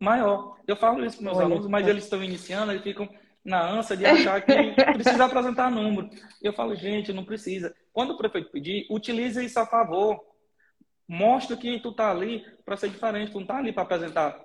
[0.00, 0.56] maior.
[0.66, 3.08] Eu falo isso para meus Olha, alunos, mas eles estão iniciando, eles ficam
[3.44, 4.52] na ânsia de achar que
[4.92, 6.08] precisa apresentar número.
[6.42, 7.74] Eu falo, gente, não precisa.
[7.92, 10.20] Quando o prefeito pedir, utilize isso a favor.
[11.06, 14.42] Mostra que tu tá ali para ser diferente, tu não tá ali para apresentar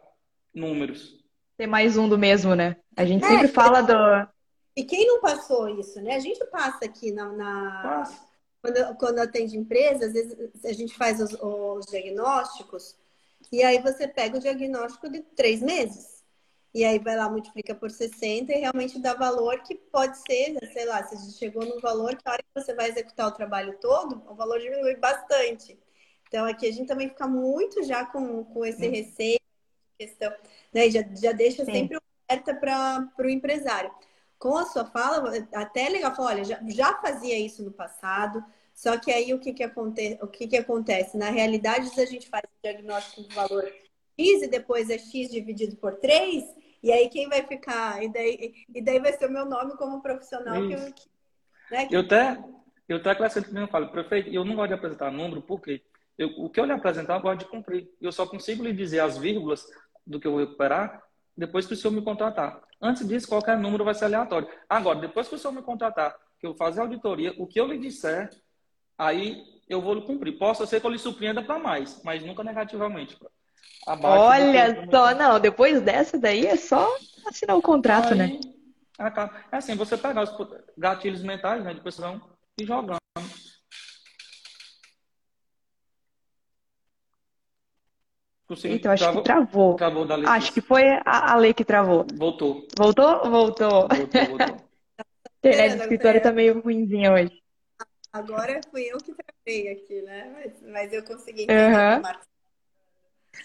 [0.53, 1.17] números.
[1.57, 2.75] Ter mais um do mesmo, né?
[2.97, 3.93] A gente é, sempre fala do.
[4.75, 6.15] E quem não passou isso, né?
[6.15, 7.31] A gente passa aqui na.
[7.31, 7.81] na...
[7.81, 8.29] Passa.
[8.61, 12.97] Quando, quando atende empresas, às vezes a gente faz os, os diagnósticos
[13.51, 16.19] e aí você pega o diagnóstico de três meses.
[16.73, 20.85] E aí vai lá, multiplica por 60 e realmente dá valor que pode ser, sei
[20.85, 24.21] lá, se chegou num valor que a hora que você vai executar o trabalho todo,
[24.29, 25.79] o valor diminui bastante.
[26.27, 28.91] Então aqui a gente também fica muito já com, com esse hum.
[28.91, 29.39] receio,
[29.97, 30.31] questão,
[30.71, 30.89] né?
[30.91, 31.71] Já, já deixa Sim.
[31.71, 31.97] sempre
[32.29, 33.91] alerta para o empresário.
[34.37, 38.45] Com a sua fala, até é legal falar, olha, já, já fazia isso no passado,
[38.79, 40.17] só que aí o que, que, aconte...
[40.21, 41.17] o que, que acontece?
[41.17, 43.65] Na realidade, se a gente faz o diagnóstico do valor
[44.17, 46.45] X e depois é X dividido por 3,
[46.81, 48.01] e aí quem vai ficar?
[48.01, 51.09] E daí, e daí vai ser o meu nome como profissional que eu, que,
[51.69, 51.93] né, que...
[51.93, 52.41] eu até
[52.87, 55.83] eu até acrescento eu falo, prefeito, eu não gosto de apresentar número, porque
[56.17, 57.91] eu, o que eu lhe apresentar, eu gosto de cumprir.
[57.99, 59.67] Eu só consigo lhe dizer as vírgulas
[60.07, 61.03] do que eu vou recuperar
[61.35, 62.61] depois que o senhor me contratar.
[62.81, 64.47] Antes disso, qualquer número vai ser aleatório.
[64.69, 67.67] Agora, depois que o senhor me contratar, que eu fazer a auditoria, o que eu
[67.67, 68.29] lhe disser,
[68.99, 70.37] aí eu vou cumprir.
[70.37, 73.17] Posso ser que eu lhe surpreenda para mais, mas nunca negativamente.
[73.87, 76.87] Olha só, não, depois dessa daí é só
[77.25, 78.25] assinar o contrato, né?
[78.25, 79.29] aí, né?
[79.51, 80.31] É assim, você pegar os
[80.77, 82.21] gatilhos mentais né, de pessoa
[82.59, 82.99] e jogando.
[88.65, 89.75] Então, acho travou, que travou.
[89.75, 92.05] travou acho que foi a, a lei que travou.
[92.15, 92.67] Voltou.
[92.75, 93.29] Voltou?
[93.29, 93.87] Voltou.
[93.87, 94.69] Voltou, voltou.
[94.99, 97.38] A internet do escritório tá meio ruimzinha hoje.
[98.11, 100.31] Agora fui eu que travei aqui, né?
[100.33, 102.01] Mas, mas eu consegui entender uhum.
[102.01, 102.29] Marcos.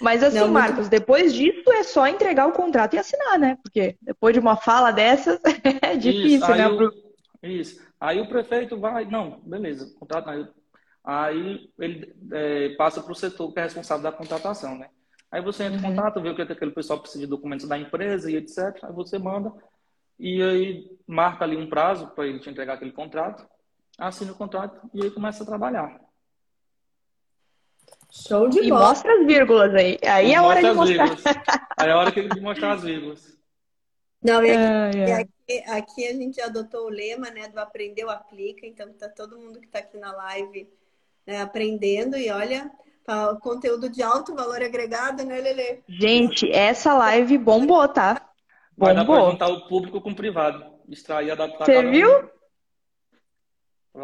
[0.00, 0.90] Mas assim, Não, Marcos, muito...
[0.90, 3.58] depois disso é só entregar o contrato e assinar, né?
[3.62, 5.40] Porque depois de uma fala dessas
[5.82, 6.68] é difícil, isso, né?
[6.68, 6.90] O...
[7.42, 7.84] Isso.
[8.00, 10.30] Aí o prefeito vai, não, beleza, contrato.
[10.30, 10.46] Aí,
[11.04, 14.88] aí ele é, passa para o setor que é responsável da contratação, né?
[15.30, 15.90] Aí você entra em uhum.
[15.90, 18.78] contato, vê o que aquele pessoal precisa de documentos da empresa e etc.
[18.82, 19.52] Aí você manda
[20.18, 23.46] e aí marca ali um prazo para ele te entregar aquele contrato,
[23.98, 26.00] assina o contrato e aí começa a trabalhar.
[28.10, 28.66] Show de bola.
[28.66, 29.98] E mostra as vírgulas aí.
[30.02, 31.10] Aí é a hora de mostrar.
[31.76, 33.34] Aí é a hora de mostrar as vírgulas.
[34.22, 35.14] Não, e aqui, é, é.
[35.14, 38.66] Aqui, aqui, a gente adotou o lema né, do aprendeu, aplica.
[38.66, 40.68] Então, tá todo mundo que está aqui na live
[41.26, 42.16] né, aprendendo.
[42.16, 42.70] E olha,
[43.04, 45.82] tá, conteúdo de alto valor agregado, né, Lele?
[45.88, 48.30] Gente, essa live bombou, tá?
[48.76, 50.64] Vai dar pra juntar o público com o privado.
[50.88, 51.66] Extrair, adaptar.
[51.66, 52.30] Você viu?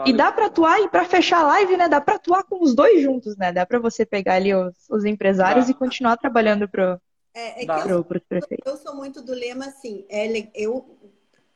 [0.07, 1.89] E dá para atuar e para fechar a live, né?
[1.89, 3.53] Dá para atuar com os dois juntos, né?
[3.53, 5.73] Dá para você pegar ali os, os empresários dá.
[5.73, 7.01] e continuar trabalhando pro
[7.35, 8.21] é, é que eu, pro,
[8.65, 10.99] eu sou muito do lema assim, é, eu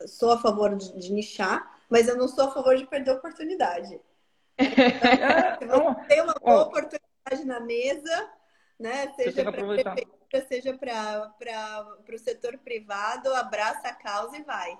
[0.06, 4.00] sou a favor de, de, nichar, mas eu não sou a favor de perder oportunidade.
[4.56, 8.30] Então, se você tem uma boa oportunidade na mesa,
[8.78, 9.12] né?
[9.14, 14.78] Seja para seja para o setor privado, abraça a causa e vai.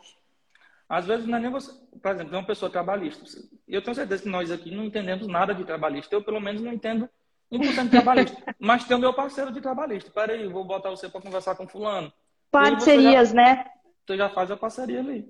[0.89, 3.25] Às vezes não é nem você, por exemplo, é uma pessoa trabalhista.
[3.67, 6.15] Eu tenho certeza que nós aqui não entendemos nada de trabalhista.
[6.15, 7.09] Eu, pelo menos, não entendo
[7.51, 8.37] 1% de trabalhista.
[8.59, 10.11] Mas tem o meu parceiro de trabalhista.
[10.11, 12.13] Peraí, vou botar você para conversar com fulano.
[12.51, 13.65] Parcerias, já, né?
[14.07, 15.29] Você já faz a parceria ali.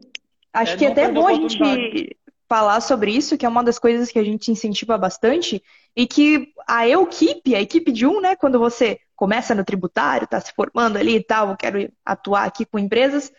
[0.52, 2.16] Acho é, que é até bom a gente
[2.48, 5.62] falar sobre isso, que é uma das coisas que a gente incentiva bastante,
[5.96, 10.40] e que a equipe, a equipe de um, né, quando você começa no tributário, está
[10.40, 13.32] se formando ali e tal, eu quero atuar aqui com empresas,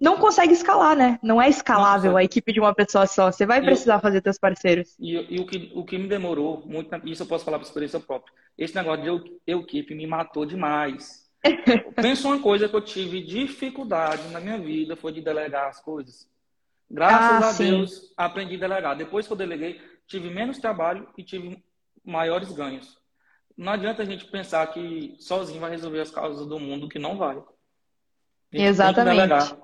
[0.00, 1.18] não consegue escalar, né?
[1.22, 3.30] Não é escalável a equipe de uma pessoa só.
[3.30, 4.96] Você vai precisar eu, fazer seus parceiros.
[4.98, 8.00] E, e, o, que, o que me demorou muito, isso eu posso falar por experiência
[8.00, 8.32] própria.
[8.56, 11.28] Esse negócio de eu, equipe me matou demais.
[11.94, 16.26] Pensa uma coisa que eu tive dificuldade na minha vida foi de delegar as coisas.
[16.90, 17.70] Graças ah, a sim.
[17.70, 18.96] Deus, aprendi a delegar.
[18.96, 21.62] Depois que eu deleguei, tive menos trabalho e tive
[22.02, 22.98] maiores ganhos.
[23.54, 27.18] Não adianta a gente pensar que sozinho vai resolver as causas do mundo, que não
[27.18, 27.40] vai.
[28.50, 29.54] Exatamente.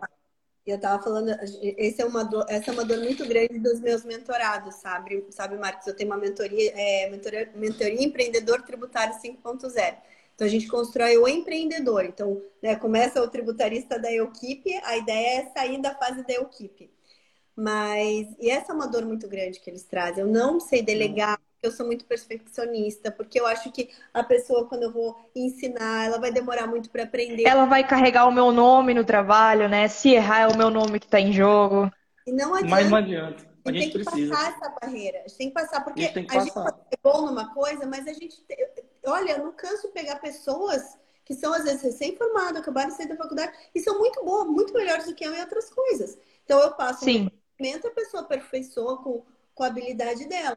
[0.67, 1.31] Eu estava falando,
[1.63, 5.25] esse é uma dor, essa é uma dor muito grande dos meus mentorados, sabe?
[5.31, 5.87] Sabe, Marcos?
[5.87, 9.97] Eu tenho uma mentoria, é, mentoria, mentoria Empreendedor Tributário 5.0.
[10.35, 12.05] Então, a gente constrói o empreendedor.
[12.05, 16.91] Então, né, começa o tributarista da equipe, a ideia é sair da fase da equipe.
[17.57, 20.25] Mas, e essa é uma dor muito grande que eles trazem.
[20.25, 24.85] Eu não sei delegar, eu sou muito perfeccionista, porque eu acho que a pessoa, quando
[24.85, 27.45] eu vou ensinar, ela vai demorar muito para aprender.
[27.45, 29.89] Ela vai carregar o meu nome no trabalho, né?
[29.89, 31.91] Se errar, é o meu nome que está em jogo.
[32.27, 32.71] E não adianta.
[32.71, 33.57] Mas não adianta.
[33.65, 34.35] A, gente, tem que precisa.
[34.35, 35.19] passar essa barreira.
[35.19, 37.87] A gente tem que passar, porque a gente, a gente pode ser bom numa coisa,
[37.87, 38.37] mas a gente.
[39.05, 40.97] Olha, eu não canso de pegar pessoas
[41.27, 44.73] que são, às vezes, recém-formadas, acabaram de sair da faculdade, e são muito boas, muito
[44.73, 46.17] melhores do que eu em outras coisas.
[46.45, 47.29] Então, eu passo Sim.
[47.61, 50.57] um a pessoa aperfeiçoa com, com a habilidade dela.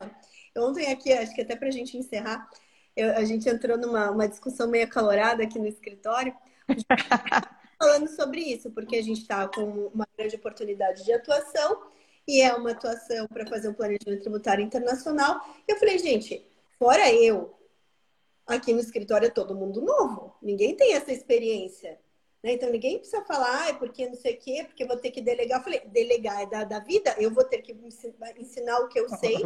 [0.59, 2.49] Ontem aqui, acho que até para a gente encerrar,
[2.95, 6.35] eu, a gente entrou numa uma discussão meio acalorada aqui no escritório,
[7.79, 11.83] falando sobre isso, porque a gente está com uma grande oportunidade de atuação
[12.27, 15.39] e é uma atuação para fazer um planejamento tributário internacional.
[15.67, 16.45] Eu falei, gente,
[16.77, 17.57] fora eu,
[18.45, 21.97] aqui no escritório é todo mundo novo, ninguém tem essa experiência.
[22.43, 22.53] Né?
[22.53, 25.21] Então ninguém precisa falar, ah, é porque não sei o quê, porque vou ter que
[25.21, 25.59] delegar.
[25.59, 27.75] Eu falei, delegar é da, da vida, eu vou ter que
[28.37, 29.37] ensinar o que eu sei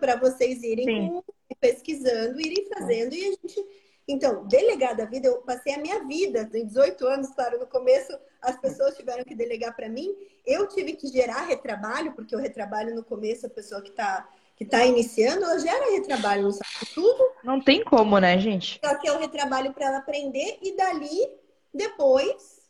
[0.00, 1.22] para vocês irem
[1.60, 3.66] pesquisando, irem fazendo e a gente.
[4.06, 8.12] Então, delegar da vida, eu passei a minha vida, tenho 18 anos, claro, no começo
[8.42, 10.14] as pessoas tiveram que delegar para mim,
[10.44, 14.64] eu tive que gerar retrabalho, porque o retrabalho no começo, a pessoa que está que
[14.64, 17.24] tá iniciando, ela gera retrabalho, não sabe tudo.
[17.42, 18.78] Não tem como, né, gente?
[18.84, 21.28] Só que é o retrabalho para ela aprender e dali,
[21.72, 22.62] depois,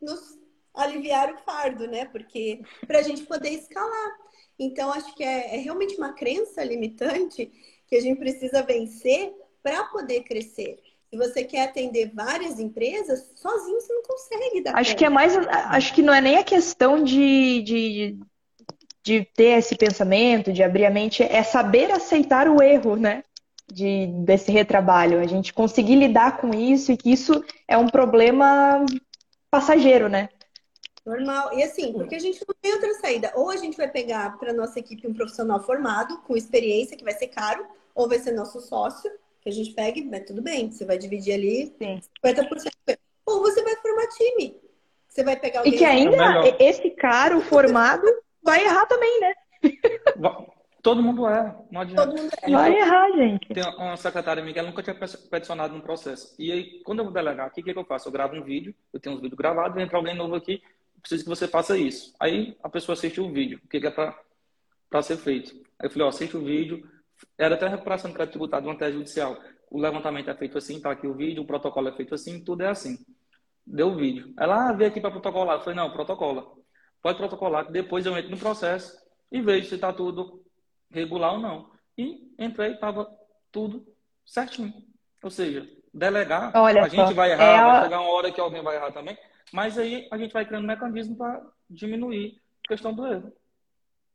[0.00, 0.38] nos
[0.74, 2.04] aliviar o fardo, né?
[2.04, 4.18] Porque para a gente poder escalar.
[4.60, 7.50] Então, acho que é, é realmente uma crença limitante
[7.88, 9.32] que a gente precisa vencer
[9.62, 10.78] para poder crescer.
[11.08, 14.76] Se você quer atender várias empresas, sozinho você não consegue dar.
[14.76, 14.98] Acho conta.
[14.98, 15.34] que é mais.
[15.36, 18.18] Acho que não é nem a questão de, de,
[19.02, 23.24] de ter esse pensamento, de abrir a mente, é saber aceitar o erro, né?
[23.66, 25.20] De, desse retrabalho.
[25.20, 28.84] A gente conseguir lidar com isso e que isso é um problema
[29.50, 30.28] passageiro, né?
[31.04, 31.54] Normal.
[31.54, 33.32] E assim, porque a gente não tem outra saída.
[33.34, 37.14] Ou a gente vai pegar para nossa equipe um profissional formado, com experiência, que vai
[37.14, 40.84] ser caro, ou vai ser nosso sócio, que a gente pega, mas tudo bem, você
[40.84, 42.00] vai dividir ali Sim.
[42.24, 42.98] 50%.
[43.26, 44.60] Ou você vai formar time.
[45.08, 45.74] Você vai pegar alguém.
[45.74, 48.06] E que ainda é esse caro formado
[48.42, 49.34] vai errar também, né?
[50.82, 52.06] Todo mundo é, não adianta.
[52.06, 52.50] Todo mundo é.
[52.50, 53.52] Vai errar, gente.
[53.52, 56.34] Tem uma secretária minha que ela nunca tinha peticionado no processo.
[56.38, 58.08] E aí, quando eu vou delegar aqui, o que, que eu faço?
[58.08, 60.62] Eu gravo um vídeo, eu tenho uns vídeos gravados, entra alguém novo aqui,
[61.00, 62.14] preciso que você faça isso.
[62.18, 65.54] Aí a pessoa assiste o vídeo, o que, é para ser feito.
[65.78, 66.88] Aí eu falei, ó, assiste o vídeo.
[67.36, 69.38] Era até a recuperação de crédito tributado de uma tese judicial.
[69.70, 72.62] O levantamento é feito assim, tá aqui o vídeo, o protocolo é feito assim, tudo
[72.62, 72.98] é assim.
[73.66, 74.34] Deu o vídeo.
[74.38, 75.56] Ela ah, veio aqui para protocolar.
[75.56, 76.46] Eu falei, não, protocola.
[77.02, 78.98] Pode protocolar, que depois eu entro no processo
[79.30, 80.42] e vejo se está tudo
[80.90, 81.70] regular ou não.
[81.96, 83.08] E entrei, estava
[83.52, 83.86] tudo
[84.26, 84.72] certinho.
[85.22, 88.62] Ou seja, delegar, Olha a gente vai errar, é vai chegar uma hora que alguém
[88.62, 89.16] vai errar também,
[89.52, 93.32] mas aí a gente vai criando um mecanismo para diminuir a questão do erro.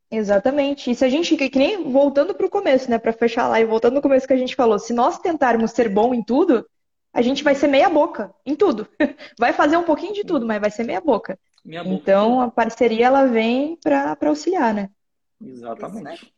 [0.09, 0.91] Exatamente.
[0.91, 3.65] E se a gente, que nem voltando para o começo, né, para fechar lá e
[3.65, 6.65] voltando no começo que a gente falou, se nós tentarmos ser bom em tudo,
[7.13, 8.87] a gente vai ser meia boca em tudo.
[9.39, 11.39] Vai fazer um pouquinho de tudo, mas vai ser meia boca.
[11.63, 14.89] Meia boca então a parceria ela vem para auxiliar, né?
[15.41, 16.33] Exatamente.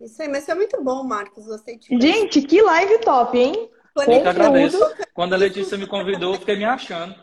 [0.00, 1.46] Isso aí, mas foi muito bom, Marcos.
[1.46, 3.70] Gostei de Gente, que live top, hein?
[3.96, 4.78] Eu que agradeço.
[5.12, 7.14] Quando a Letícia me convidou, eu fiquei me achando.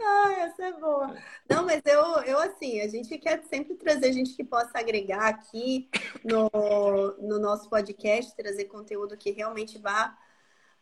[0.00, 1.16] Ah, essa é boa.
[1.48, 5.88] Não, mas eu, eu assim, a gente quer sempre trazer gente que possa agregar aqui
[6.24, 6.50] no,
[7.18, 10.16] no nosso podcast, trazer conteúdo que realmente vá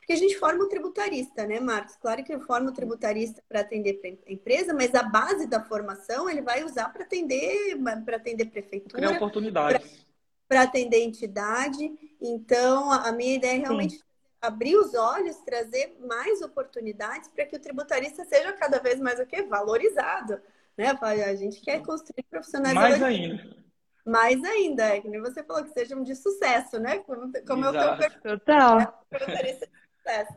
[0.04, 1.96] porque a gente forma o tributarista, né, Marcos?
[1.96, 6.28] Claro que eu formo o tributarista para atender a empresa, mas a base da formação
[6.28, 7.74] ele vai usar para atender
[8.04, 9.00] para atender prefeitura.
[9.00, 10.06] Criar oportunidades.
[10.46, 11.90] Para atender entidade.
[12.20, 14.02] Então, a minha ideia é realmente Sim.
[14.46, 19.26] Abrir os olhos, trazer mais oportunidades para que o tributarista seja cada vez mais o
[19.26, 19.42] quê?
[19.42, 20.40] Valorizado.
[20.76, 20.96] Né?
[21.00, 22.74] A gente quer construir profissionais.
[22.74, 23.64] Mais ainda.
[24.04, 26.98] Mais ainda, é que nem você falou, que sejam de sucesso, né?
[26.98, 28.02] Como, como Exato.
[28.02, 28.78] é o teu Total.
[28.78, 29.58] Né?
[29.96, 30.34] sucesso.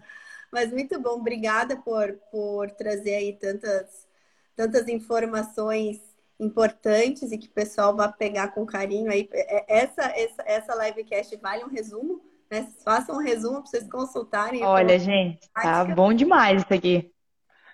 [0.52, 4.08] Mas muito bom, obrigada por, por trazer aí tantas,
[4.56, 6.02] tantas informações
[6.40, 9.28] importantes e que o pessoal vai pegar com carinho aí.
[9.34, 12.72] É, essa, essa, essa livecast vale um resumo, né?
[12.84, 14.64] Façam um resumo para vocês consultarem.
[14.64, 17.12] Olha, gente, tá bom demais isso aqui.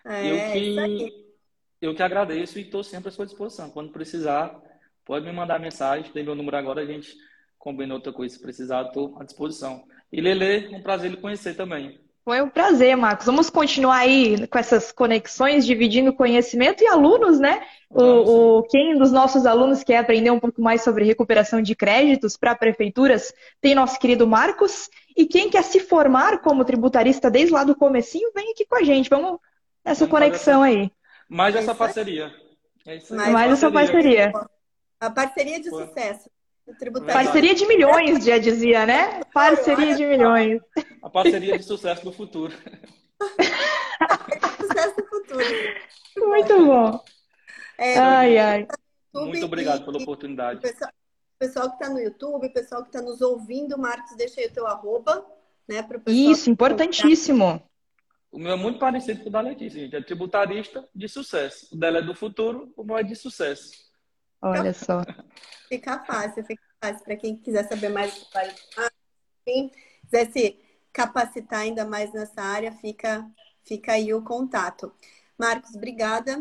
[0.05, 1.25] É, eu, que, isso aí.
[1.81, 3.69] eu que agradeço e estou sempre à sua disposição.
[3.69, 4.59] Quando precisar,
[5.05, 7.15] pode me mandar mensagem, tem meu número agora, a gente
[7.57, 8.35] combina outra coisa.
[8.35, 9.85] Se precisar, estou à disposição.
[10.11, 12.02] E Lele, um prazer lhe conhecer também.
[12.25, 13.25] Foi um prazer, Marcos.
[13.25, 17.65] Vamos continuar aí com essas conexões, dividindo conhecimento e alunos, né?
[17.89, 22.37] O, o, quem dos nossos alunos quer aprender um pouco mais sobre recuperação de créditos
[22.37, 24.89] para prefeituras tem nosso querido Marcos.
[25.17, 28.83] E quem quer se formar como tributarista desde lá do comecinho, vem aqui com a
[28.83, 29.09] gente.
[29.09, 29.39] Vamos
[29.83, 30.79] nessa Vamos conexão essa...
[30.79, 30.91] aí.
[31.27, 32.33] Mais essa parceria.
[32.85, 33.19] É isso aí.
[33.19, 34.31] Mais, Mais essa parceria.
[34.97, 36.29] A parceria de sucesso.
[37.05, 39.21] Parceria de milhões, já dizia, né?
[39.33, 40.61] Parceria de milhões.
[41.01, 42.53] A parceria de sucesso do futuro.
[44.59, 45.45] sucesso do futuro.
[46.17, 47.03] Muito bom.
[47.77, 48.67] É, ai, ai.
[49.13, 50.61] Muito obrigado pela oportunidade.
[50.61, 50.91] Pessoal,
[51.37, 54.65] pessoal que está no YouTube, pessoal que está nos ouvindo, Marcos, deixa aí o teu
[54.65, 55.25] arroba,
[55.67, 55.85] né?
[56.07, 57.61] Isso, importantíssimo.
[58.31, 59.95] O meu é muito parecido com o da Letícia, gente.
[59.95, 61.67] É tributarista de sucesso.
[61.71, 63.71] O dela é do futuro, o meu é de sucesso.
[64.43, 65.01] Olha só.
[65.69, 68.13] Fica fácil, fica fácil para quem quiser saber mais
[69.47, 69.71] enfim,
[70.03, 70.59] quiser se
[70.91, 73.25] capacitar ainda mais nessa área, fica,
[73.65, 74.91] fica aí o contato.
[75.37, 76.37] Marcos, obrigada.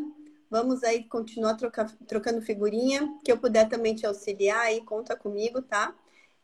[0.50, 5.62] Vamos aí continuar troca, trocando figurinha, que eu puder também te auxiliar aí, conta comigo,
[5.62, 5.94] tá?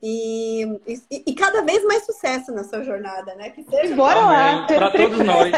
[0.00, 3.50] E, e, e, cada vez mais sucesso na sua jornada, né?
[3.50, 4.66] Que seja Bora lá!
[4.66, 5.52] Para todos nós,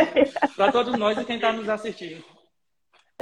[0.57, 2.25] para todos nós e quem está nos assistindo.